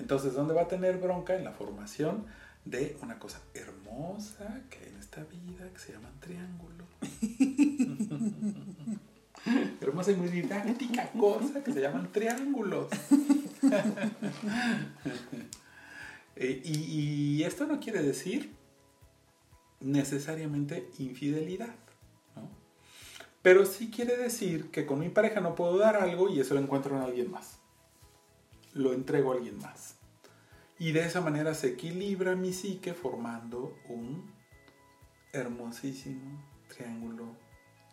[0.00, 1.36] Entonces, ¿dónde va a tener bronca?
[1.36, 2.24] En la formación
[2.64, 6.88] de una cosa hermosa que hay en esta vida que se llaman triángulos.
[9.80, 12.88] hermosa y muy didáctica cosa que se llaman triángulos.
[16.36, 18.54] Eh, y, esto no quiere decir
[19.80, 21.74] necesariamente infidelidad.
[23.42, 26.60] Pero sí quiere decir que con mi pareja no puedo dar algo y eso lo
[26.60, 27.59] encuentro en alguien más
[28.74, 29.96] lo entrego a alguien más.
[30.78, 34.32] Y de esa manera se equilibra mi psique formando un
[35.32, 37.36] hermosísimo triángulo.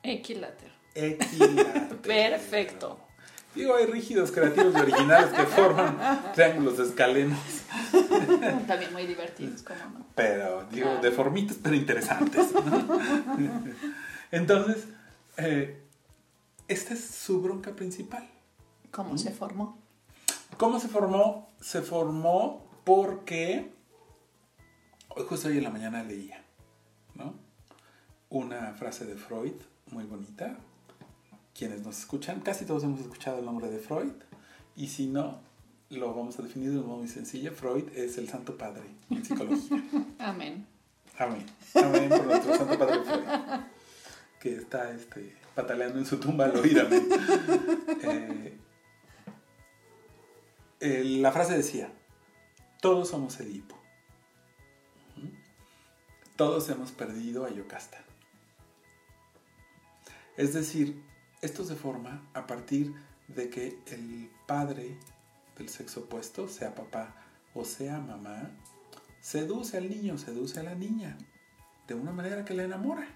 [0.03, 0.73] Equilátero.
[0.95, 1.97] Equilátero.
[2.01, 2.99] Perfecto.
[3.55, 5.97] Digo, hay rígidos creativos y originales que forman
[6.35, 7.39] triángulos escalenos.
[8.67, 10.05] También muy divertidos, ¿cómo no?
[10.13, 12.49] Pero, digo, deformitos, pero interesantes.
[14.31, 14.85] Entonces,
[15.37, 15.81] eh,
[16.67, 18.29] esta es su bronca principal.
[18.91, 19.86] ¿Cómo se formó?
[20.57, 21.49] ¿Cómo se formó?
[21.61, 23.77] Se formó porque
[25.17, 26.43] Hoy justo hoy en la mañana leía,
[27.15, 27.33] ¿no?
[28.29, 29.53] Una frase de Freud
[29.89, 30.57] muy bonita.
[31.57, 34.11] Quienes nos escuchan, casi todos hemos escuchado el nombre de Freud.
[34.75, 35.39] Y si no,
[35.89, 37.51] lo vamos a definir de un modo muy sencillo.
[37.51, 39.83] Freud es el santo padre en psicología.
[40.19, 40.67] Amén.
[41.17, 41.47] Amén.
[41.73, 43.23] Amén por nuestro santo padre Freud.
[44.39, 47.09] Que está este, pataleando en su tumba al oír amén.
[48.03, 48.57] Eh,
[50.79, 51.91] la frase decía,
[52.81, 53.77] todos somos Edipo.
[56.35, 57.97] Todos hemos perdido a Yocasta.
[60.35, 61.01] Es decir,
[61.41, 62.93] esto se forma a partir
[63.27, 64.97] de que el padre
[65.57, 67.15] del sexo opuesto, sea papá
[67.55, 68.51] o sea mamá,
[69.19, 71.17] seduce al niño, seduce a la niña,
[71.87, 73.07] de una manera que la enamora.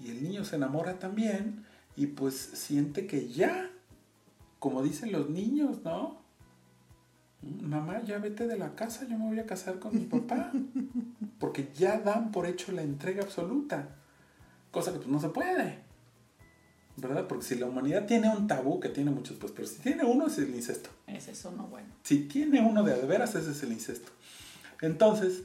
[0.00, 1.64] Y el niño se enamora también
[1.96, 3.70] y pues siente que ya,
[4.58, 6.17] como dicen los niños, ¿no?
[7.42, 10.52] Mamá, ya vete de la casa, yo me voy a casar con mi papá.
[11.38, 13.96] Porque ya dan por hecho la entrega absoluta.
[14.70, 15.78] Cosa que pues no se puede.
[16.96, 17.28] ¿Verdad?
[17.28, 20.26] Porque si la humanidad tiene un tabú, que tiene muchos, pues, pero si tiene uno
[20.26, 20.90] es el incesto.
[21.06, 21.88] Ese es uno bueno.
[22.02, 24.10] Si tiene uno de veras, ese es el incesto.
[24.80, 25.44] Entonces,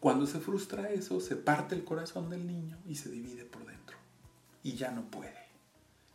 [0.00, 3.98] cuando se frustra eso, se parte el corazón del niño y se divide por dentro.
[4.62, 5.42] Y ya no puede.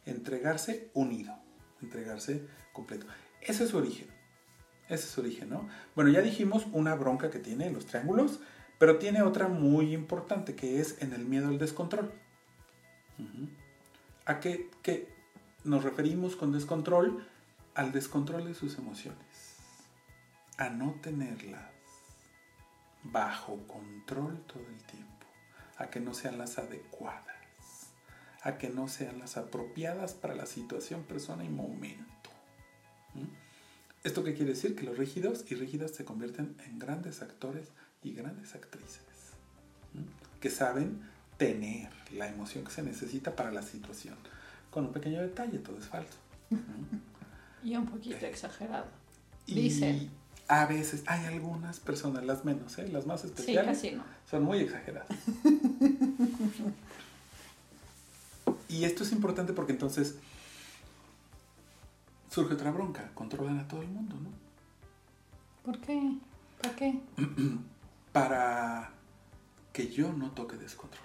[0.06, 1.36] Entregarse unido.
[1.82, 2.42] Entregarse
[2.74, 3.06] completo.
[3.40, 4.17] Ese es su origen.
[4.90, 5.68] Ese es su origen, ¿no?
[5.96, 8.40] Bueno, ya dijimos una bronca que tiene en los triángulos,
[8.78, 12.12] pero tiene otra muy importante que es en el miedo al descontrol.
[14.26, 15.14] ¿A qué, qué
[15.64, 17.26] nos referimos con descontrol?
[17.76, 19.58] Al descontrol de sus emociones.
[20.58, 21.72] A no tenerlas
[23.04, 25.26] bajo control todo el tiempo.
[25.78, 27.26] A que no sean las adecuadas.
[28.42, 32.17] A que no sean las apropiadas para la situación, persona y momento.
[34.04, 34.76] ¿Esto qué quiere decir?
[34.76, 37.68] Que los rígidos y rígidas se convierten en grandes actores
[38.04, 39.02] y grandes actrices.
[40.40, 41.02] Que saben
[41.38, 44.16] tener la emoción que se necesita para la situación.
[44.72, 46.18] Con un pequeño detalle, todo es falso.
[47.64, 48.86] Y un poquito exagerado.
[49.46, 50.10] Y Dicen.
[50.48, 52.88] a veces hay algunas personas, las menos, ¿eh?
[52.90, 54.04] las más Sí, especiales, casi no.
[54.30, 55.08] son muy exageradas.
[58.70, 60.16] y esto es importante porque entonces
[62.38, 64.30] surge otra bronca, controlan a todo el mundo, ¿no?
[65.66, 66.20] ¿Por qué?
[66.62, 67.00] ¿Para qué?
[68.14, 68.92] Para
[69.74, 71.04] que yo no toque descontrol.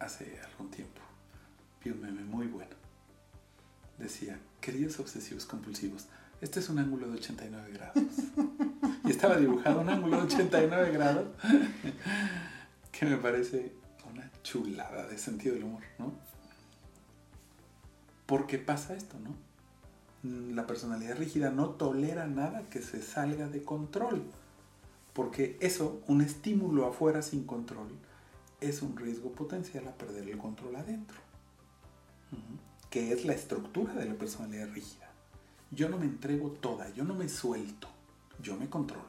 [0.00, 1.00] Hace algún tiempo
[1.82, 2.76] vi un meme muy bueno.
[3.96, 6.08] Decía, queridos obsesivos compulsivos,
[6.42, 8.04] este es un ángulo de 89 grados.
[9.04, 11.28] Y estaba dibujado un ángulo de 89 grados
[12.92, 13.72] que me parece
[14.10, 16.27] una chulada de sentido del humor, ¿no?
[18.28, 20.54] Porque pasa esto, ¿no?
[20.54, 24.22] La personalidad rígida no tolera nada que se salga de control.
[25.14, 27.88] Porque eso, un estímulo afuera sin control,
[28.60, 31.16] es un riesgo potencial a perder el control adentro.
[32.90, 35.10] Que es la estructura de la personalidad rígida.
[35.70, 37.88] Yo no me entrego toda, yo no me suelto,
[38.42, 39.06] yo me controlo.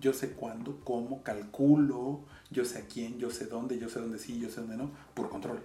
[0.00, 4.18] Yo sé cuándo, cómo, calculo, yo sé a quién, yo sé dónde, yo sé dónde
[4.18, 5.62] sí, yo sé dónde no, por control.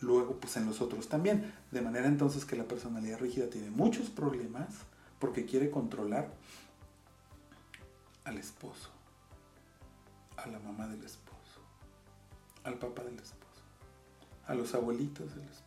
[0.00, 1.54] Luego, pues en los otros también.
[1.70, 4.68] De manera entonces que la personalidad rígida tiene muchos problemas
[5.18, 6.30] porque quiere controlar
[8.24, 8.90] al esposo,
[10.36, 11.60] a la mamá del esposo,
[12.64, 13.62] al papá del esposo,
[14.46, 15.66] a los abuelitos del esposo,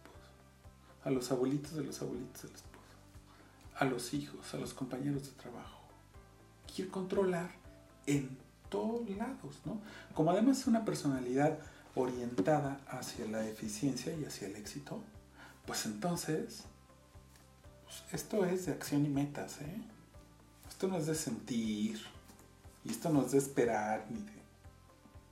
[1.04, 2.70] a los abuelitos de los abuelitos del esposo,
[3.78, 5.80] a los hijos, a los compañeros de trabajo.
[6.74, 7.50] Quiere controlar
[8.06, 8.38] en
[8.70, 9.82] todos lados, ¿no?
[10.14, 11.60] Como además es una personalidad
[11.96, 15.02] orientada hacia la eficiencia y hacia el éxito,
[15.66, 16.64] pues entonces,
[17.84, 19.82] pues esto es de acción y metas, ¿eh?
[20.68, 22.00] Esto no es de sentir,
[22.86, 24.40] y esto no es de esperar, ni de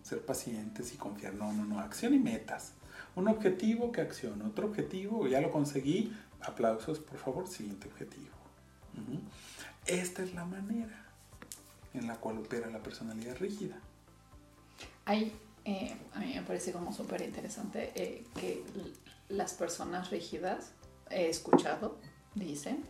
[0.03, 2.73] ser pacientes y confiar, no, no, no, acción y metas.
[3.15, 8.35] Un objetivo que acción, otro objetivo, ya lo conseguí, aplausos, por favor, siguiente objetivo.
[8.93, 9.21] Ujú.
[9.85, 11.05] Esta es la manera
[11.93, 13.77] en la cual opera la personalidad rígida.
[15.05, 15.33] Hay,
[15.67, 18.63] eh, a mí me parece como súper interesante eh, que
[19.29, 20.71] las personas rígidas,
[21.09, 21.97] he escuchado,
[22.35, 22.83] dicen,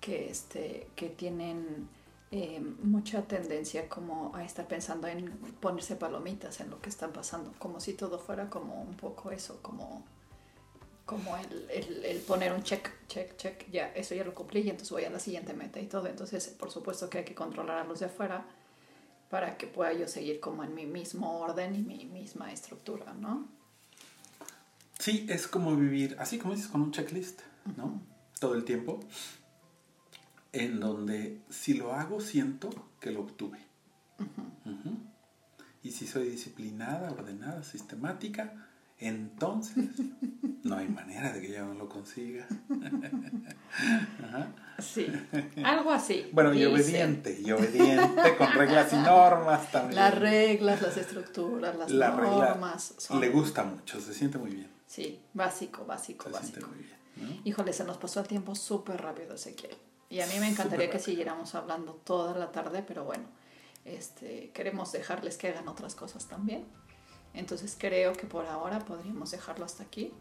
[0.00, 1.88] que, este, que tienen
[2.30, 7.52] eh, mucha tendencia como a estar pensando en ponerse palomitas en lo que está pasando,
[7.58, 10.04] como si todo fuera como un poco eso, como,
[11.04, 14.70] como el, el- el poner un check, check, check, ya, eso ya lo cumplí y
[14.70, 16.06] entonces voy a la siguiente meta y todo.
[16.06, 18.44] Entonces, por supuesto que hay que controlar a los de afuera
[19.30, 23.48] para que pueda yo seguir como en mi mismo orden y mi misma estructura, ¿no?
[24.98, 27.40] Sí, es como vivir, así como dices, con un checklist,
[27.76, 28.00] ¿no?
[28.40, 29.00] Todo el tiempo.
[30.52, 32.70] en donde si lo hago siento
[33.00, 33.58] que lo obtuve.
[35.82, 38.66] Y si soy disciplinada, ordenada, sistemática,
[38.98, 39.76] entonces
[40.62, 42.46] no hay manera de que yo no lo consiga.
[44.24, 44.48] Ajá.
[44.78, 45.06] Sí,
[45.64, 46.28] algo así.
[46.32, 49.96] Bueno, y obediente, y obediente con reglas y normas también.
[49.96, 52.94] Las reglas, las estructuras, las La normas.
[52.98, 54.70] son- le gusta mucho, se siente muy bien.
[54.86, 56.68] Sí, básico, básico, Se siente básico.
[56.68, 56.96] muy bien.
[57.16, 57.40] ¿no?
[57.44, 59.74] Híjole, se nos pasó el tiempo súper rápido, Ezequiel.
[60.10, 63.24] Y a mí me encantaría que siguiéramos hablando toda la tarde, pero bueno,
[63.84, 66.64] este, queremos dejarles que hagan otras cosas también.
[67.36, 70.12] Entonces creo que por ahora podríamos dejarlo hasta aquí,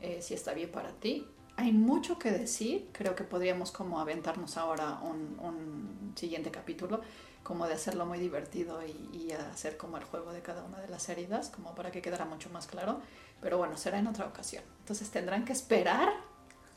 [0.00, 1.26] eh, si está bien para ti.
[1.56, 7.00] Hay mucho que decir, creo que podríamos como aventarnos ahora un, un siguiente capítulo,
[7.46, 11.08] como de hacerlo muy divertido y, hacer como el juego de cada una de las
[11.08, 13.00] heridas, como para que quedara mucho más claro.
[13.40, 14.64] Pero bueno, será en otra ocasión.
[14.80, 16.12] Entonces tendrán que esperar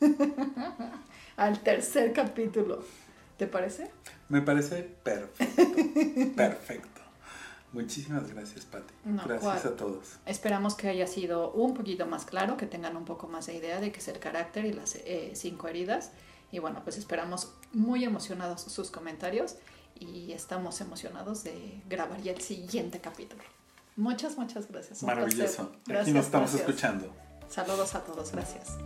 [1.36, 2.84] al tercer capítulo.
[3.36, 3.90] ¿Te parece?
[4.28, 5.64] Me parece perfecto.
[6.36, 6.99] perfecto.
[7.72, 8.92] Muchísimas gracias, Pati.
[9.04, 10.16] No, gracias a todos.
[10.26, 13.80] Esperamos que haya sido un poquito más claro, que tengan un poco más de idea
[13.80, 16.10] de qué es el carácter y las eh, cinco heridas.
[16.50, 19.54] Y bueno, pues esperamos muy emocionados sus comentarios
[20.00, 23.42] y estamos emocionados de grabar ya el siguiente capítulo.
[23.96, 25.02] Muchas, muchas gracias.
[25.02, 25.72] Un Maravilloso.
[25.84, 26.02] placer.
[26.02, 26.68] Aquí nos estamos gracias.
[26.68, 27.14] escuchando.
[27.48, 28.76] Saludos a todos, gracias.